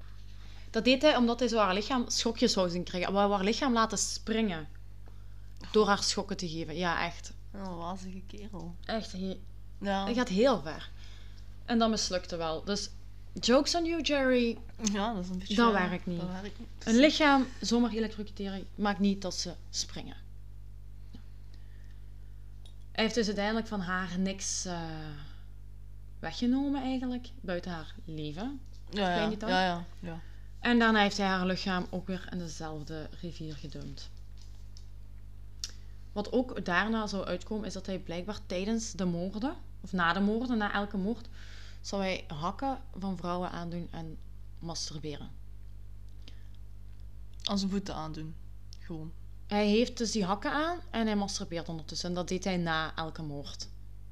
[0.69, 3.13] Dat deed hij omdat hij zo haar lichaam schokjes zou zien krijgen.
[3.13, 4.67] Wou haar lichaam laten springen.
[5.71, 6.75] Door haar schokken te geven.
[6.75, 7.33] Ja, echt.
[7.51, 8.75] Een wazige kerel.
[8.85, 9.11] Echt.
[9.11, 9.39] Hij,
[9.79, 10.03] Ja.
[10.03, 10.91] hij gaat heel ver.
[11.65, 12.63] En dat mislukte wel.
[12.63, 12.89] Dus,
[13.39, 14.57] jokes on you, Jerry.
[14.91, 15.55] ja, dat is een beetje...
[15.55, 16.19] Dat ja, werkt niet.
[16.19, 16.67] Dat werkt niet.
[16.83, 20.15] Een lichaam zomaar elektrocuteren maakt niet dat ze springen.
[22.91, 24.81] Hij heeft dus uiteindelijk van haar niks eh,
[26.19, 28.59] weggenomen eigenlijk, buiten haar leven.
[28.89, 30.19] Ja, ja, ja, ja, ja.
[30.59, 34.09] En daarna heeft hij haar lichaam ook weer in dezelfde rivier gedumpt.
[36.11, 40.19] Wat ook daarna zou uitkomen, is dat hij blijkbaar tijdens de moorden, of na de
[40.19, 41.27] moorden, na elke moord,
[41.87, 44.17] zou hij hakken van vrouwen aandoen en
[44.59, 45.29] masturberen.
[47.41, 48.35] Zijn voeten aandoen.
[48.79, 49.11] Gewoon.
[49.47, 52.09] Hij heeft dus die hakken aan en hij masturbeert ondertussen.
[52.09, 53.67] En dat deed hij na elke moord.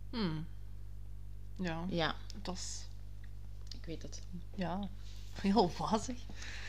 [0.09, 0.45] Hmm.
[1.55, 2.85] Ja, Ja, dat is...
[3.75, 4.21] ik weet het.
[4.55, 4.79] Ja,
[5.33, 6.17] heel wazig.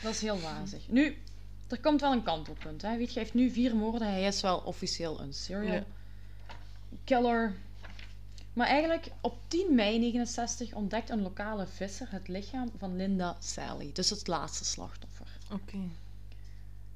[0.03, 0.87] Dat is heel wazig.
[0.89, 1.17] Nu,
[1.67, 2.81] er komt wel een kantelpunt.
[2.81, 2.97] Hè.
[2.97, 4.07] Weet je, hij heeft nu vier moorden.
[4.07, 5.85] Hij is wel officieel een serial Ja.
[7.03, 7.55] killer.
[8.57, 13.91] Maar eigenlijk, op 10 mei 69 ontdekt een lokale visser het lichaam van Linda Sally.
[13.93, 15.27] Dus het laatste slachtoffer.
[15.51, 15.77] Oké.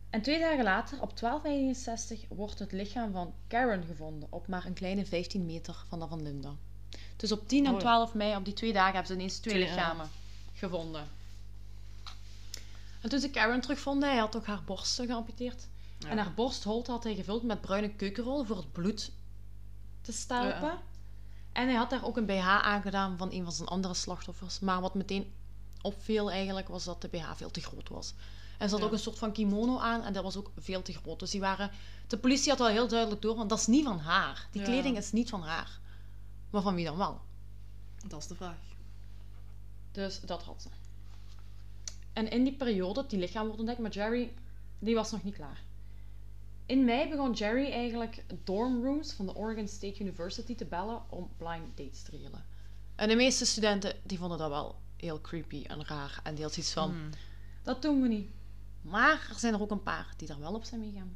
[0.10, 4.28] En twee dagen later, op 12 mei 69, wordt het lichaam van Karen gevonden.
[4.32, 6.56] Op maar een kleine 15 meter van dat van Linda.
[7.16, 7.80] Dus op 10 en Oh.
[7.80, 9.74] 12 mei, op die twee dagen, hebben ze ineens twee Twee, ja.
[9.76, 10.10] lichamen
[10.54, 11.08] gevonden.
[13.02, 15.68] En toen ze Karen terugvonden, hij had ook haar borsten geamputeerd.
[15.98, 16.10] Ja.
[16.10, 19.12] En haar borstholte had hij gevuld met bruine keukenrol voor het bloed
[20.02, 20.62] te stelpen.
[20.62, 20.82] Ja.
[21.52, 24.60] En hij had daar ook een BH aangedaan van een van zijn andere slachtoffers.
[24.60, 25.34] Maar wat meteen
[25.82, 28.14] opviel eigenlijk, was dat de BH veel te groot was.
[28.58, 28.86] En ze had Ja.
[28.86, 31.20] ook een soort van kimono aan en dat was ook veel te groot.
[31.20, 31.72] Dus die waren...
[32.08, 34.48] De politie had wel heel duidelijk door, want dat is niet van haar.
[34.52, 34.68] Die Ja.
[34.68, 35.80] kleding is niet van haar.
[36.50, 37.22] Maar van wie dan wel?
[38.08, 38.58] Dat is de vraag.
[39.92, 40.70] Dus dat had ze.
[42.14, 44.34] En in die periode, dat die lichaam wordt ontdekt, maar Jerry,
[44.80, 45.64] die was nog niet klaar.
[46.66, 51.78] In mei begon Jerry eigenlijk dormrooms van de Oregon State University te bellen om blind
[51.78, 52.46] dates te regelen.
[52.96, 56.20] En de meeste studenten die vonden dat wel heel creepy en raar.
[56.24, 57.10] En die had iets van, Hmm.
[57.64, 58.30] Dat doen we niet.
[58.82, 61.16] Maar er zijn er ook een paar die daar wel op zijn meegaan.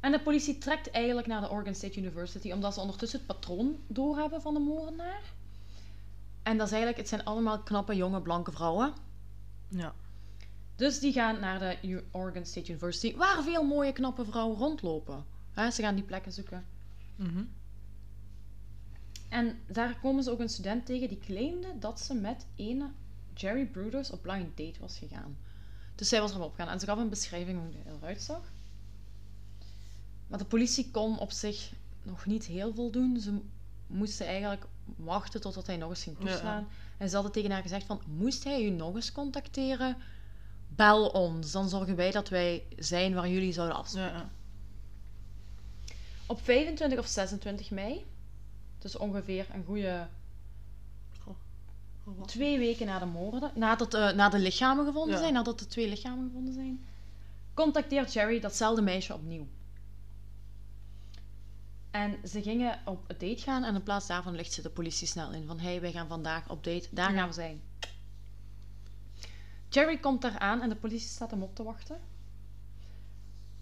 [0.00, 3.76] En de politie trekt eigenlijk naar de Oregon State University omdat ze ondertussen het patroon
[3.86, 5.22] doorhebben van de moordenaar.
[6.42, 8.94] En dat is eigenlijk, het zijn allemaal knappe, jonge, blanke vrouwen.
[9.68, 9.94] Ja.
[10.76, 15.24] Dus die gaan naar de Oregon State University, waar veel mooie, knappe vrouwen rondlopen.
[15.54, 16.64] Ze gaan die plekken zoeken.
[17.16, 17.44] Mhm.
[19.28, 22.90] En daar komen ze ook een student tegen die claimde dat ze met ene
[23.34, 25.36] Jerry Brudos op blind date was gegaan.
[25.94, 28.52] Dus zij was erop gegaan en ze gaf een beschrijving hoe hij eruit zag.
[30.26, 31.72] Maar de politie kon op zich
[32.02, 33.20] nog niet heel veel doen.
[33.20, 33.38] Ze
[33.86, 34.66] moesten eigenlijk
[34.96, 36.24] wachten totdat hij nog eens ging ja.
[36.24, 36.68] toeslaan.
[36.98, 39.96] En ze hadden tegen haar gezegd van, moest hij u nog eens contacteren,
[40.76, 41.52] bel ons.
[41.52, 44.12] Dan zorgen wij dat wij zijn waar jullie zouden afspreken.
[44.16, 44.30] Ja.
[46.26, 48.04] Op 25 of 26 mei,
[48.78, 50.06] dus ongeveer een goede
[52.04, 55.20] was twee weken na de moorden, nadat uh, na de lichamen gevonden Ja.
[55.20, 56.84] zijn, nadat de twee lichamen gevonden zijn,
[57.54, 59.46] contacteert Jerry datzelfde meisje opnieuw.
[61.90, 65.06] En ze gingen op een date gaan en in plaats daarvan ligt ze de politie
[65.06, 65.46] snel in.
[65.46, 67.18] Van, hey, wij gaan vandaag op date, daar Ja.
[67.18, 67.60] gaan we zijn.
[69.74, 71.98] Jerry komt daar aan en de politie staat hem op te wachten.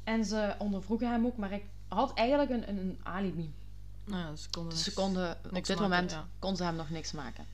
[0.04, 3.54] En ze ondervroegen hem ook, maar hij had eigenlijk een, een, alibi.
[4.04, 6.26] Nou ja, ze konden, Dus ze konden, op dit maken, moment ja.
[6.38, 7.46] kon ze hem nog niks maken.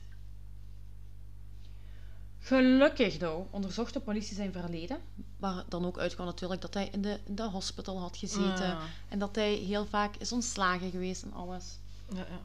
[2.39, 4.99] Gelukkig, though, onderzocht de politie zijn verleden.
[5.37, 8.67] Waar dan ook uitkwam natuurlijk dat hij in de, in de hospital had gezeten.
[8.67, 8.79] Ja,
[9.09, 11.77] En dat hij heel vaak is ontslagen geweest en alles.
[12.09, 12.41] ja, ja.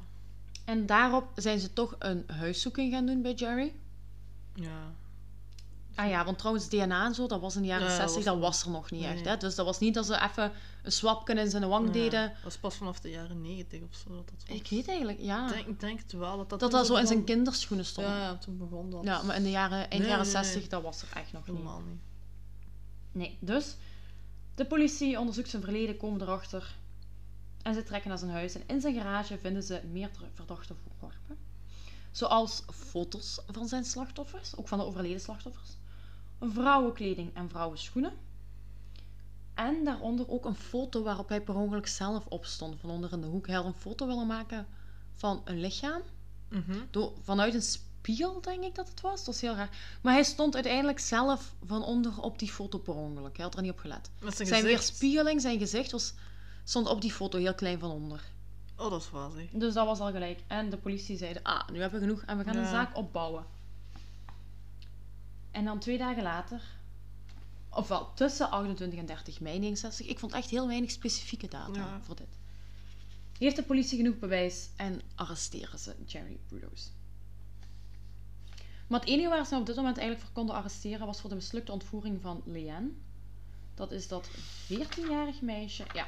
[0.65, 3.73] En daarop zijn ze toch een huiszoeking gaan doen bij Jerry.
[4.55, 4.95] ja.
[5.95, 8.15] Ah ja, want trouwens DNA en zo, dat was in de jaren Ja, dat 60,
[8.15, 9.25] was dat was er nog niet nee, echt.
[9.25, 9.37] Hè?
[9.37, 12.33] Dus dat was niet dat ze even een swapken in zijn wang Ja, deden.
[12.43, 14.15] Dat is pas vanaf de jaren 90 of zo.
[14.15, 14.57] Dat dat was.
[14.57, 15.47] Ik weet eigenlijk, ja.
[15.47, 18.07] Ik denk, denk het wel dat dat, dat dat zo in zijn kinderschoenen stond.
[18.07, 19.05] Ja, ja, toen begon dat.
[19.05, 20.45] Ja, maar in de jaren, eind Nee, jaren nee, nee.
[20.45, 21.57] 60, dat was er echt nog niet.
[21.57, 22.01] Helemaal niet.
[23.13, 23.77] Nee, dus
[24.55, 26.77] de politie onderzoekt zijn verleden, komen erachter.
[27.63, 28.55] En ze trekken naar zijn huis.
[28.55, 31.39] En in zijn garage vinden ze meerdere verdachte voorwerpen.
[32.11, 35.71] Zoals foto's van zijn slachtoffers, ook van de overleden slachtoffers.
[36.41, 38.13] Vrouwenkleding en vrouwenschoenen.
[39.55, 43.21] En daaronder ook een foto waarop hij per ongeluk zelf op stond, van onder in
[43.21, 43.47] de hoek.
[43.47, 44.67] Hij had een foto willen maken
[45.15, 46.01] van een lichaam.
[46.49, 46.77] Mhm.
[46.91, 49.17] Door, vanuit een spiegel, denk ik dat het was.
[49.17, 49.99] Dat was heel raar.
[50.03, 53.37] Maar hij stond uiteindelijk zelf van onder op die foto per ongeluk.
[53.37, 54.11] Hij had er niet op gelet.
[54.21, 56.15] Zijn, Zijn weerspiegeling, zijn gezicht, was,
[56.65, 58.25] stond op die foto heel klein van onder.
[58.77, 59.51] Oh, dat is wazig.
[59.51, 60.41] Dus dat was al gelijk.
[60.47, 62.61] En de politie zeiden, ah, nu hebben we genoeg en we gaan Ja.
[62.61, 63.45] een zaak opbouwen.
[65.55, 66.63] En dan twee dagen later,
[67.71, 72.01] ofwel tussen 28 en 30 mei 69, ik vond echt heel weinig specifieke data Ja.
[72.01, 72.39] voor dit.
[73.39, 76.91] Heeft de politie genoeg bewijs en arresteren ze Jerry Brudos.
[78.87, 81.37] Maar het enige waar ze op dit moment eigenlijk voor konden arresteren was voor de
[81.37, 82.91] mislukte ontvoering van Leanne.
[83.75, 84.29] Dat is dat
[84.73, 85.85] 14-jarig meisje.
[85.93, 86.07] Ja.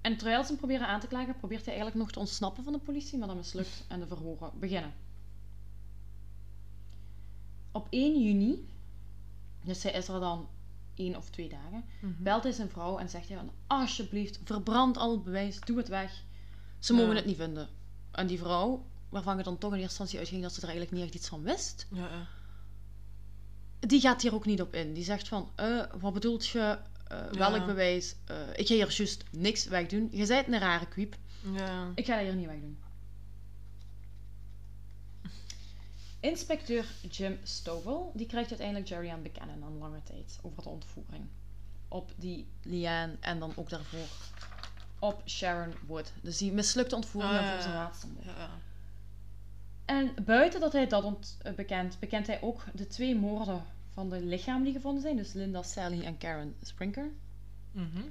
[0.00, 2.72] En terwijl ze hem proberen aan te klagen, probeert hij eigenlijk nog te ontsnappen van
[2.72, 4.92] de politie, maar dat mislukt en de verhoren beginnen.
[7.76, 8.68] Op 1 juni,
[9.64, 10.48] dus hij is er dan
[10.94, 12.22] één of twee dagen, Mhm.
[12.22, 15.88] belt hij zijn vrouw en zegt hij van, alsjeblieft, verbrand al het bewijs, doe het
[15.88, 16.22] weg.
[16.78, 17.16] Ze mogen Ja.
[17.16, 17.68] het niet vinden.
[18.10, 20.96] En die vrouw, waarvan je dan toch in eerste instantie uitging dat ze er eigenlijk
[20.96, 22.26] niet echt iets van wist, Ja, ja.
[23.80, 24.92] die gaat hier ook niet op in.
[24.94, 28.16] Die zegt van, eh, wat bedoelt je, eh, welk bewijs?
[28.24, 30.08] Eh, ik ga hier juist niks wegdoen.
[30.12, 31.16] Je bent een rare kwiep.
[31.52, 31.92] Ja.
[31.94, 32.78] Ik ga dat hier niet wegdoen.
[36.26, 40.68] Inspecteur Jim Stovall die krijgt uiteindelijk Jerry aan bekennen na een lange tijd over de
[40.68, 41.24] ontvoering.
[41.88, 44.06] Op die Leanne en dan ook daarvoor
[44.98, 46.12] op Sharon Wood.
[46.22, 48.50] Dus die mislukte ontvoering ja, voor zijn laatste ja.
[49.84, 53.62] En buiten dat hij dat ont- eh, bekent, bekent hij ook de twee moorden
[53.92, 55.16] van de lichamen die gevonden zijn.
[55.16, 57.10] Dus Linda Sally en Karen Sprinker.
[57.72, 58.02] Mhm.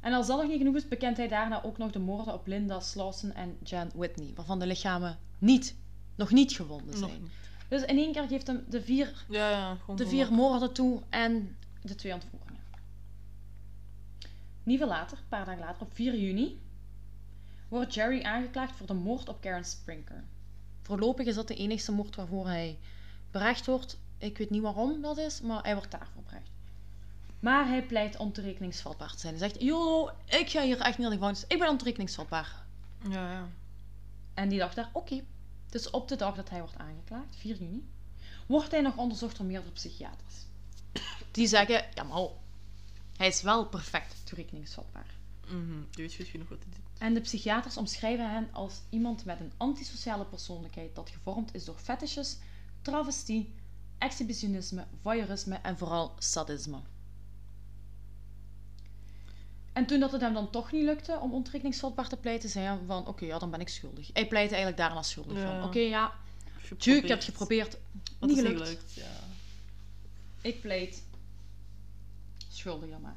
[0.00, 2.46] En als dat nog niet genoeg is, bekent hij daarna ook nog de moorden op
[2.46, 4.32] Linda Slauson en Jan Whitney.
[4.34, 5.76] Waarvan de lichamen niet,
[6.14, 7.30] nog niet gevonden zijn.
[7.68, 9.94] Dus in één keer geeft hem de vier, Ja, ja.
[9.94, 12.62] De vier moorden toe en de twee ontvoeringen.
[14.62, 16.60] Niet veel later, een paar dagen later, op 4 juni,
[17.68, 20.24] wordt Jerry aangeklaagd voor de moord op Karen Sprinker.
[20.82, 22.78] Voorlopig is dat de enigste moord waarvoor hij
[23.30, 23.98] berecht wordt.
[24.18, 26.50] Ik weet niet waarom dat is, maar hij wordt daarvoor berecht.
[27.40, 29.36] Maar hij pleit ontoerekeningsvatbaar te zijn.
[29.36, 31.44] Hij zegt, joh, ik ga hier echt niet naar de gevangenis.
[31.46, 32.64] Ik ben ontoerekeningsvatbaar.
[33.08, 33.48] Ja, ja.
[34.34, 35.22] En die dacht daar, oké.
[35.68, 37.88] Dus op de dag dat hij wordt aangeklaagd, 4 juni,
[38.46, 40.34] wordt hij nog onderzocht door meerdere psychiaters.
[41.30, 42.38] Die zeggen, ja maar ho,
[43.16, 45.14] hij is wel perfect toerekeningsvatbaar.
[45.46, 45.78] Mhm.
[45.90, 46.98] Je weet goed genoeg wat hij doet.
[46.98, 51.78] En de psychiaters omschrijven hen als iemand met een antisociale persoonlijkheid dat gevormd is door
[51.78, 52.38] fetishes,
[52.82, 53.54] travestie,
[53.98, 56.80] exhibitionisme, voyeurisme en vooral sadisme.
[59.76, 62.78] En toen dat het hem dan toch niet lukte om ontrekeningsvatbaar te pleiten, zei hij
[62.86, 64.10] van oké, ja, dan ben ik schuldig.
[64.12, 65.58] Hij pleitte eigenlijk daarna schuldig Ja.
[65.60, 65.68] van.
[65.68, 66.12] Oké, ja,
[66.78, 67.76] tjuk, ik heb het geprobeerd.
[68.20, 68.94] Maar Niet gelukt.
[68.94, 69.04] Ja.
[70.40, 71.02] Ik pleit
[72.48, 73.16] schuldig dan maar.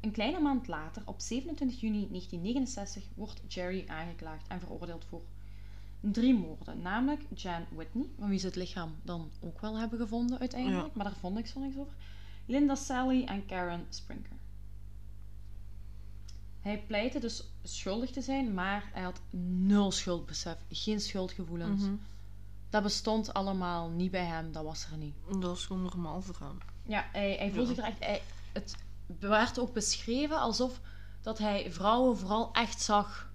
[0.00, 5.22] Een kleine maand later, op 27 juni 1969, wordt Jerry aangeklaagd en veroordeeld voor
[6.00, 6.82] drie moorden.
[6.82, 10.90] Namelijk Jan Whitney, van wie ze het lichaam dan ook wel hebben gevonden uiteindelijk, Ja.
[10.94, 11.92] maar daar vond ik zo niks over.
[12.46, 14.36] Linda Sally en Karen Sprinker.
[16.66, 21.82] Hij pleitte dus schuldig te zijn, maar hij had nul schuldbesef, geen schuldgevoelens.
[21.82, 21.94] Mhm.
[22.70, 25.14] Dat bestond allemaal niet bij hem, dat was er niet.
[25.40, 26.58] Dat is gewoon normaal voor hem.
[26.82, 27.98] Ja, hij, hij voelde zich er echt...
[27.98, 28.76] Hij, het
[29.20, 30.80] werd ook beschreven alsof
[31.20, 33.32] dat hij vrouwen vooral echt zag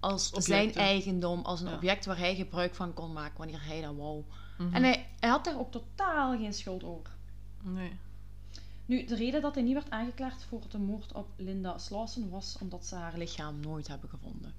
[0.00, 1.74] als zijn eigendom, als een Ja.
[1.74, 4.24] object waar hij gebruik van kon maken wanneer hij dat wou.
[4.58, 4.74] Mhm.
[4.74, 7.10] En hij, hij had daar ook totaal geen schuld over.
[7.62, 7.98] Nee.
[8.86, 12.56] Nu, de reden dat hij niet werd aangeklaagd voor de moord op Linda Slauson was
[12.60, 14.54] omdat ze haar lichaam nooit hebben gevonden.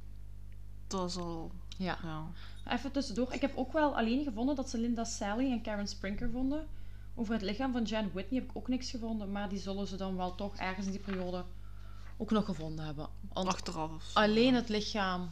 [0.87, 1.51] Dat is al...
[1.77, 1.97] Ja.
[2.03, 2.27] Ja.
[2.67, 3.33] Even tussendoor.
[3.33, 6.67] Ik heb ook wel alleen gevonden dat ze Linda Sally en Karen Sprinker vonden.
[7.15, 9.95] Over het lichaam van Jan Whitney heb ik ook niks gevonden, maar die zullen ze
[9.95, 11.45] dan wel toch ergens in die periode
[12.17, 13.09] ook nog gevonden hebben.
[13.33, 15.31] Want Achteraf alleen het lichaam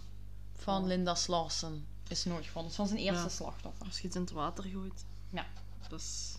[0.54, 2.70] van Linda Slauson is nooit gevonden.
[2.72, 3.30] Het was zijn eerste Ja.
[3.30, 3.86] slachtoffer.
[3.86, 5.06] Als je het in het water gooit.
[5.30, 5.46] Ja.
[5.90, 6.35] Dat is...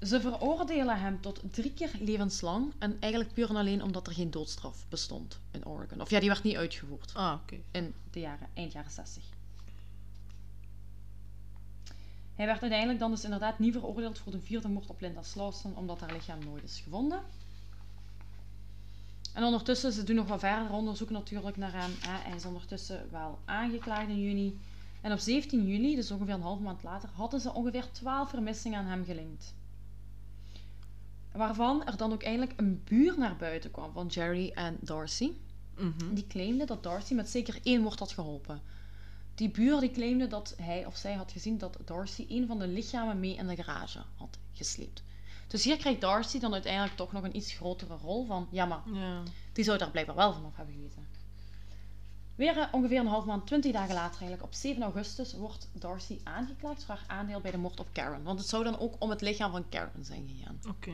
[0.00, 2.72] Ze veroordelen hem tot drie keer levenslang.
[2.78, 6.00] En eigenlijk puur en alleen omdat er geen doodstraf bestond in Oregon.
[6.00, 7.56] Of ja, die werd niet uitgevoerd Ah, oké.
[7.70, 9.22] in de jaren, eind jaren 60.
[12.34, 15.76] Hij werd uiteindelijk dan dus inderdaad niet veroordeeld voor de vierde moord op Linda Slauson,
[15.76, 17.22] omdat haar lichaam nooit is gevonden.
[19.32, 21.90] En ondertussen, ze doen nog wat verder onderzoek natuurlijk naar hem.
[22.00, 22.28] Hè.
[22.28, 24.58] Hij is ondertussen wel aangeklaagd in juni.
[25.00, 28.78] En op 17 juli, dus ongeveer een half maand later, hadden ze ongeveer 12 vermissingen
[28.78, 29.54] aan hem gelinkt.
[31.36, 35.30] Waarvan er dan ook eindelijk een buur naar buiten kwam van Jerry en Darcy.
[35.76, 36.14] Mhm.
[36.14, 38.60] Die claimde dat Darcy met zeker één moord had geholpen.
[39.34, 42.66] Die buur die claimde dat hij of zij had gezien dat Darcy een van de
[42.68, 45.02] lichamen mee in de garage had gesleept.
[45.46, 48.82] Dus hier krijgt Darcy dan uiteindelijk toch nog een iets grotere rol van, ja maar,
[48.92, 49.22] Ja.
[49.52, 51.06] die zou daar blijkbaar wel vanaf hebben geweten.
[52.34, 56.18] Weer eh, ongeveer een half maand, 20 dagen later eigenlijk, op 7 augustus, wordt Darcy
[56.24, 58.22] aangeklaagd voor haar aandeel bij de moord op Karen.
[58.22, 60.60] Want het zou dan ook om het lichaam van Karen zijn gegaan.
[60.68, 60.92] Oké.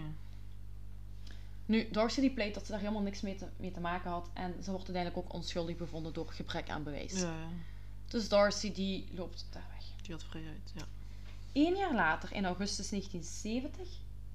[1.67, 4.29] Nu, Darcy die pleit dat ze daar helemaal niks mee te, mee te maken had.
[4.33, 7.13] En ze wordt uiteindelijk ook onschuldig bevonden door gebrek aan bewijs.
[7.13, 7.49] Ja, ja.
[8.09, 9.85] Dus Darcy die loopt daar weg.
[10.03, 10.73] Die had vrijheid.
[10.75, 10.83] Ja.
[11.53, 13.89] Eén jaar later, in augustus 1970,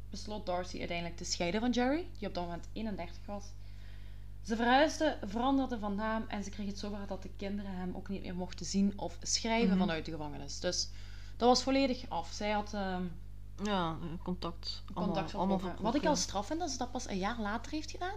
[0.10, 3.44] besloot Darcy uiteindelijk te scheiden van Jerry, die op dat moment 31 was.
[4.42, 8.10] Ze verhuisden, veranderden van naam en ze kreeg het zover dat de kinderen hem ook
[8.10, 9.78] niet meer mochten zien of schrijven Mhm.
[9.80, 10.60] vanuit de gevangenis.
[10.60, 10.90] Dus
[11.38, 12.32] dat was volledig af.
[12.34, 13.04] Zij had ehm,
[13.64, 14.84] Ja, eh, contact.
[14.94, 15.62] Allemaal, contact allemaal.
[15.80, 18.16] Wat ik al straf vind, dat ze dat pas een jaar later heeft gedaan.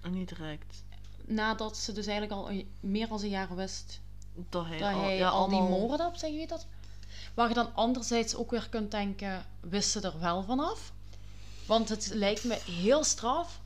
[0.00, 0.82] En niet direct.
[1.24, 4.00] Nadat ze dus eigenlijk al een- meer dan een jaar wist
[4.50, 6.66] Dat hij, dat al, hij ja, al die allemaal- moorden op zich weet had.
[7.34, 10.92] Waar je dan anderzijds ook weer kunt denken, wist ze er wel vanaf?
[11.66, 13.60] Want het lijkt me heel straf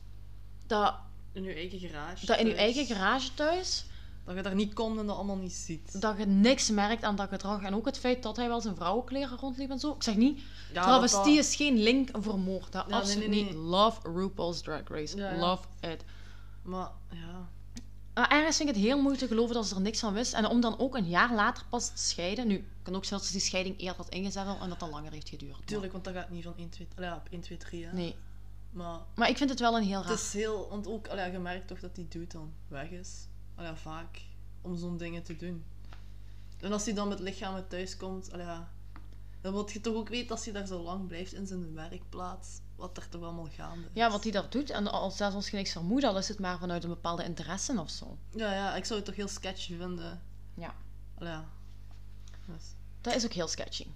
[0.67, 0.93] dat,
[1.31, 2.25] In je eigen garage.
[2.25, 2.75] dat in je thuis.
[2.75, 3.85] eigen garage thuis,
[4.25, 6.01] Dat je daar niet komt en dat allemaal niet ziet.
[6.01, 7.61] dat je niks merkt aan dat gedrag.
[7.61, 9.91] En ook het feit dat hij wel zijn vrouwenkleren rondliep en zo.
[9.91, 10.39] Ik zeg niet,
[10.73, 12.71] Ja, travestie dat- is geen link voor moord.
[12.71, 13.53] Dat absoluut nee, niet.
[13.53, 13.61] nee.
[13.63, 15.17] Love RuPaul's Drag Race.
[15.17, 15.37] Ja.
[15.37, 16.03] Love it.
[16.63, 17.49] Maar ja.
[18.13, 20.33] Maar ergens vind ik het heel moeilijk te geloven dat ze er niks van wist.
[20.33, 22.47] En om dan ook een jaar later pas te scheiden.
[22.47, 25.11] Nu, kan ook zijn dat ze die scheiding eerder had ingezet en dat dan langer
[25.11, 25.51] heeft geduurd.
[25.51, 27.85] maar- Tuurlijk, want dat gaat niet van 1, 2, allee, ja, op 1, 2, 3.
[27.85, 27.93] Hè.
[27.93, 28.15] Nee.
[28.71, 30.09] Maar Maar ik vind het wel een heel raar...
[30.09, 30.67] het is heel.
[30.69, 33.27] Want ook, allee, je merkt toch dat die dude dan weg is.
[33.55, 34.21] Allee, ja, vaak.
[34.61, 35.63] Om zo'n dingen te doen.
[36.59, 38.45] En als hij dan met lichamen thuis komt, allee,
[39.41, 42.59] dan wil je toch ook weten als hij daar zo lang blijft in zijn werkplaats.
[42.75, 43.91] Wat er toch allemaal gaande is.
[43.93, 44.69] Ja, wat hij daar doet.
[44.69, 47.79] En als zelfs als je niks vermoedt, al is het maar vanuit een bepaalde interesse
[47.79, 48.17] of zo.
[48.35, 50.21] Ja, ja, ik zou het toch heel sketchy vinden.
[50.53, 50.75] Ja.
[51.17, 51.45] Allee, ja.
[52.45, 52.63] Dus,
[53.01, 53.87] Dat is ook heel sketchy.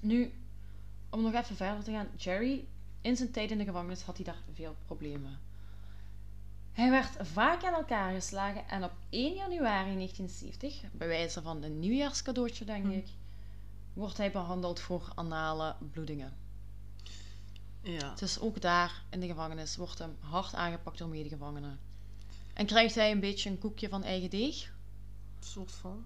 [0.00, 0.32] Nu,
[1.10, 2.08] om nog even verder te gaan.
[2.16, 2.64] Jerry,
[3.00, 5.38] in zijn tijd in de gevangenis had hij daar veel problemen.
[6.76, 11.78] Hij werd vaak aan elkaar geslagen en op 1 januari 1970, bij wijze van een
[11.78, 12.90] nieuwjaarscadeautje denk Hm.
[12.90, 13.06] ik,
[13.92, 16.36] wordt hij behandeld voor anale bloedingen.
[17.82, 18.14] ja.
[18.14, 21.78] Dus ook daar in de gevangenis wordt hem hard aangepakt door medegevangenen.
[22.54, 24.64] En krijgt hij een beetje een koekje van eigen deeg.
[25.38, 26.04] Een soort van.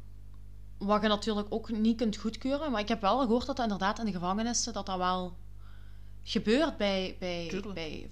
[0.78, 2.70] Wat je natuurlijk ook niet kunt goedkeuren.
[2.70, 5.36] Maar ik heb wel gehoord dat dat inderdaad in de gevangenissen dat dat wel
[6.22, 7.74] gebeurt bij, bij, Tuurlijk.
[7.74, 8.08] bij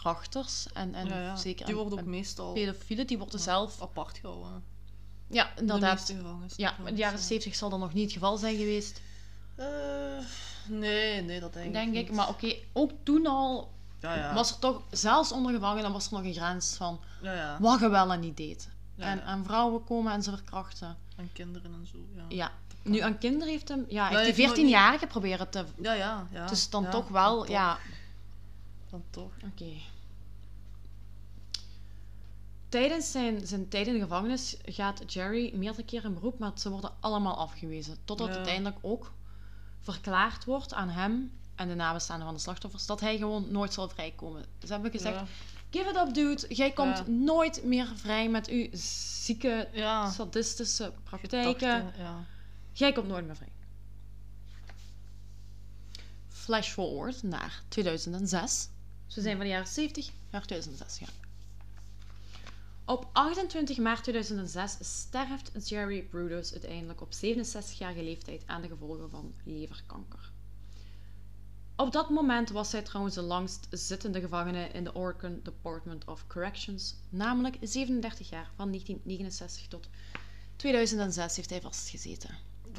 [0.00, 0.66] verkrachters.
[0.72, 1.36] En, en ja, ja.
[1.36, 3.06] zeker die en- worden ook meestal pedofielen.
[3.06, 4.62] Die worden zelf apart gehouden.
[5.26, 6.00] Ja, De inderdaad.
[6.16, 6.52] gevangenis.
[6.56, 9.00] Ja, in de jaren 70 zal dat nog niet het geval zijn geweest,
[9.54, 9.66] Eh,
[10.66, 12.06] nee, nee, dat denk ik denk ik.
[12.08, 12.16] niet.
[12.16, 13.70] Maar oké, ook toen al
[14.00, 14.34] Ja, ja.
[14.34, 17.56] was er toch, zelfs onder gevangenen, was er nog een grens van Ja, ja.
[17.60, 18.68] wat je wel en niet deed.
[18.96, 20.96] En, vrouwen komen en ze verkrachten.
[21.16, 22.24] En kinderen en zo, ja.
[22.28, 22.52] Ja.
[22.82, 23.84] Nu, aan kinderen heeft hem...
[23.88, 25.64] Ja, heeft die heeft nog niet- 14-jarige proberen te...
[25.82, 26.46] Ja, ja, ja.
[26.46, 27.78] Dus dan toch wel, dan toch, ja...
[28.90, 29.32] Dan toch.
[29.52, 29.72] Oké.
[32.70, 36.70] Tijdens zijn, zijn tijd in de gevangenis gaat Jerry meerdere keren in beroep, maar ze
[36.70, 37.96] worden allemaal afgewezen.
[38.04, 38.34] Totdat Ja.
[38.34, 39.12] uiteindelijk ook
[39.80, 43.88] verklaard wordt aan hem en de nabestaanden van de slachtoffers dat hij gewoon nooit zal
[43.88, 44.44] vrijkomen.
[44.64, 45.26] Ze hebben gezegd, Ja.
[45.70, 47.04] give it up dude, jij komt Ja.
[47.06, 50.10] nooit meer vrij met uw zieke, Ja.
[50.10, 51.54] sadistische praktijken.
[51.70, 52.24] Gedachten, Ja.
[52.72, 53.52] Jij komt nooit meer vrij.
[56.28, 58.68] Flash forward naar 2006.
[59.06, 61.19] Dus we zijn van de jaren 70 naar 2006 gegaan.
[62.90, 69.34] Op 28 maart 2006 sterft Jerry Brudos uiteindelijk op 67-jarige leeftijd aan de gevolgen van
[69.44, 70.32] leverkanker.
[71.76, 76.26] Op dat moment was hij trouwens de langst zittende gevangene in de Oregon Department of
[76.26, 79.88] Corrections, namelijk 37 jaar, van 1969 tot
[80.56, 82.30] 2006 heeft hij vastgezeten.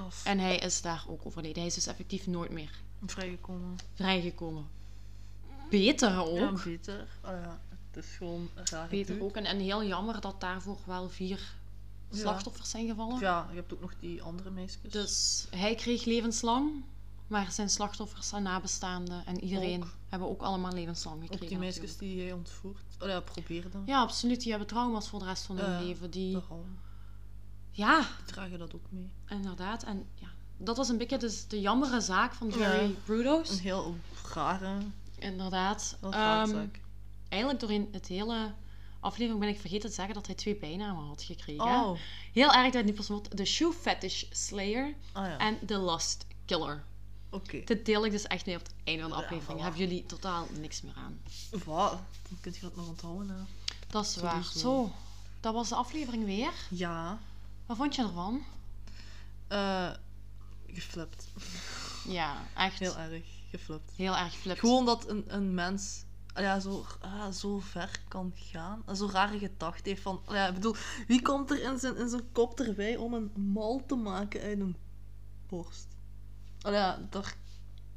[0.10, 1.58] Is En hij is daar ook overleden.
[1.58, 3.76] Hij is dus effectief nooit meer vrijgekomen.
[3.94, 4.68] vrijgekomen.
[5.70, 6.38] Beter ook.
[6.38, 7.08] Ja, beter.
[7.24, 7.62] Oh ja,
[7.92, 9.26] het is gewoon een Beter dude.
[9.26, 9.36] ook.
[9.36, 11.40] En, en heel jammer dat daarvoor wel vier
[12.10, 12.18] Ja.
[12.18, 13.20] slachtoffers zijn gevallen.
[13.20, 14.92] Ja, je hebt ook nog die andere meisjes.
[14.92, 16.84] Dus hij kreeg levenslang.
[17.28, 19.90] Maar zijn slachtoffers en nabestaanden en iedereen Ook.
[20.10, 21.44] hebben ook allemaal levenslang gekregen.
[21.44, 22.12] Ook die meisjes natuurlijk.
[22.12, 22.84] die jij ontvoert.
[23.00, 23.78] Oh ja, probeerde.
[23.86, 24.40] Ja, absoluut.
[24.42, 26.12] Die hebben trauma's voor de rest van hun leven.
[26.12, 26.34] Die...
[26.34, 26.78] Daarom.
[27.72, 29.10] Ja, Die dragen dat ook mee.
[29.30, 29.84] inderdaad.
[29.84, 30.28] En ja,
[30.58, 32.96] dat was een beetje dus de jammere zaak van Jerry Ja.
[33.06, 33.50] Brudos.
[33.50, 33.96] Een heel
[34.34, 34.78] rare,
[35.18, 35.98] Inderdaad.
[36.02, 36.80] heel rare Ehm, zaak.
[37.32, 38.54] Eigenlijk doorheen het hele
[39.00, 41.64] aflevering ben ik vergeten te zeggen dat hij twee bijnamen had gekregen.
[41.64, 41.98] Oh,
[42.34, 43.38] Heel erg dat niet pas wordt.
[43.38, 45.38] De Shoe Fetish Slayer ah ja.
[45.38, 46.84] en de Lust Killer.
[47.30, 47.62] Oké.
[47.66, 49.60] Dit deel ik dus echt mee op het einde van de Ja, aflevering.
[49.60, 49.64] voilà.
[49.64, 51.22] Hebben jullie totaal niks meer aan.
[51.66, 51.92] Wat?
[52.30, 53.42] Dan kun je dat nog onthouden, hè.
[53.88, 54.44] Dat is waar.
[54.44, 54.92] Zo,
[55.40, 56.52] dat was de aflevering weer.
[56.70, 57.20] Ja.
[57.66, 58.44] Wat vond je ervan?
[59.48, 59.92] Eh,
[60.68, 61.28] geflipt.
[62.08, 63.92] Ja, echt Heel erg geflipt.
[63.96, 64.60] heel erg flips.
[64.60, 66.04] Gewoon dat een, een mens
[66.36, 68.84] ja, zo, ah, zo ver kan gaan.
[68.86, 70.22] En zo rare gedachten heeft van...
[70.26, 70.76] ah Ja, ik bedoel,
[71.08, 74.60] wie komt er in zijn, in zijn kop erbij om een mal te maken uit
[74.60, 74.76] een
[75.48, 75.88] borst?
[76.62, 77.36] Ah ja, daar,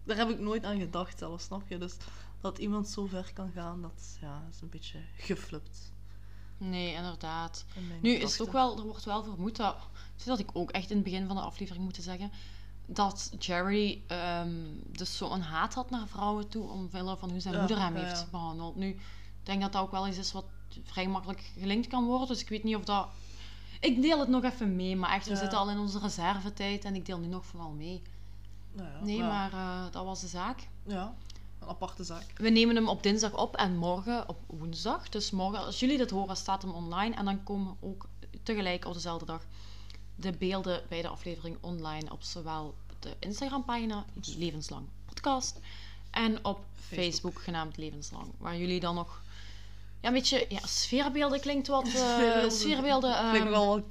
[0.05, 1.79] daar heb ik nooit aan gedacht zelf, snap je?
[1.79, 1.97] Dus
[2.41, 5.93] dat iemand zo ver kan gaan, dat ja, is een beetje geflipt.
[6.59, 7.65] Nee, inderdaad.
[7.75, 9.77] in Nu is het ook wel, er wordt wel vermoed dat,
[10.25, 12.31] dat ik ook echt in het begin van de aflevering moeten zeggen,
[12.87, 14.55] dat Jerry ehm,
[14.87, 18.05] dus zo'n haat had naar vrouwen toe omwille van hoe zijn Ja, moeder hem ja,
[18.05, 18.77] heeft behandeld.
[18.77, 19.01] Nu, ik
[19.43, 20.45] denk dat dat ook wel iets is wat
[20.85, 23.09] vrij makkelijk gelinkt kan worden, dus ik weet niet of dat...
[23.81, 25.39] Ik deel het nog even mee, maar echt, we Ja.
[25.39, 28.03] zitten al in onze reservetijd en ik deel nu nog vooral mee.
[28.73, 30.69] Nou ja, Nee, maar eh, dat was de zaak.
[30.87, 31.15] Ja,
[31.61, 32.25] een aparte zaak.
[32.37, 35.09] We nemen hem op dinsdag op en morgen op woensdag.
[35.09, 37.15] Dus morgen, als jullie dit horen, staat hem online.
[37.15, 38.07] En dan komen ook
[38.43, 39.43] tegelijk op dezelfde dag
[40.17, 44.05] de beelden bij de aflevering online op zowel de Instagram-pagina
[44.37, 45.61] Levenslang Podcast
[46.11, 47.03] en op Facebook.
[47.05, 47.43] Facebook.
[47.43, 48.27] genaamd Levenslang.
[48.39, 49.23] Waar jullie dan nog
[50.01, 51.87] ja, een beetje ja, sfeerbeelden klinkt wat.
[51.95, 53.11] eh Sfeerbeelden.
[53.35, 53.87] nogal wel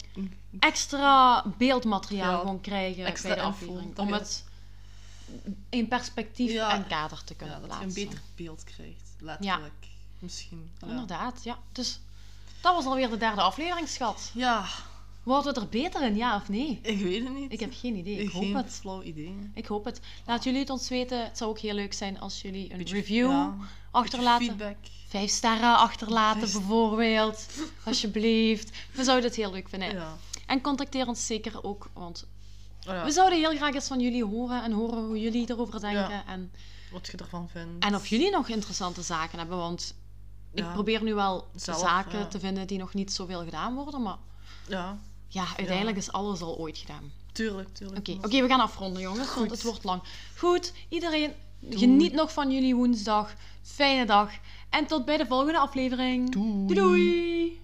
[0.60, 3.96] extra beeldmateriaal Ja, gewoon krijgen extra bij de aflevering.
[3.96, 4.44] dat Om je- het
[5.70, 6.74] in perspectief Ja.
[6.74, 8.02] en kader te kunnen ja, dat je plaatsen.
[8.02, 9.14] een beter beeld krijgt.
[9.20, 9.88] Letterlijk.
[10.20, 10.72] Misschien.
[10.82, 10.88] Ja.
[10.88, 11.58] Inderdaad, ja.
[11.72, 12.00] Dus
[12.62, 14.32] dat was alweer de derde aflevering, schat.
[14.34, 14.66] ja,
[15.24, 16.80] Worden we er beter in, ja of nee?
[16.82, 17.52] ik weet het niet.
[17.52, 18.18] Ik heb geen idee.
[18.18, 18.72] Ik hoop Geen het.
[18.74, 19.50] flauw idee.
[19.54, 20.00] Ik hoop het.
[20.26, 21.24] Laat jullie het ons weten.
[21.24, 23.56] Het zou ook heel leuk zijn als jullie een Beetje- review ja,
[23.92, 24.46] achterlaten.
[24.46, 24.76] Feedback.
[25.08, 27.48] Vijf sterren achterlaten, Vijf- bijvoorbeeld.
[27.86, 28.78] Alsjeblieft.
[28.92, 29.94] We zouden het heel leuk vinden.
[29.94, 30.18] Ja.
[30.46, 32.28] En contacteer ons zeker ook, want
[32.88, 35.80] Oh ja, we zouden heel graag eens van jullie horen en horen hoe jullie erover
[35.80, 36.10] denken.
[36.10, 36.26] Ja.
[36.28, 36.52] En,
[36.92, 37.86] Wat je ervan vindt.
[37.86, 39.96] en of jullie nog interessante zaken hebben, want
[40.54, 44.18] ik probeer nu wel Zelf, zaken te vinden die nog niet zoveel gedaan worden, maar
[44.68, 45.00] Ja,
[45.34, 47.12] ja, uiteindelijk is alles al ooit gedaan.
[47.32, 48.00] tuurlijk, tuurlijk.
[48.00, 50.02] Oké, oké, we gaan afronden, jongens, want het wordt lang.
[50.38, 51.34] Goed, iedereen,
[51.70, 53.34] geniet nog van jullie woensdag.
[53.62, 54.32] Fijne dag.
[54.70, 56.32] En tot bij de volgende aflevering.
[56.32, 56.74] Doei.
[56.74, 56.76] doei.
[56.76, 57.62] doei.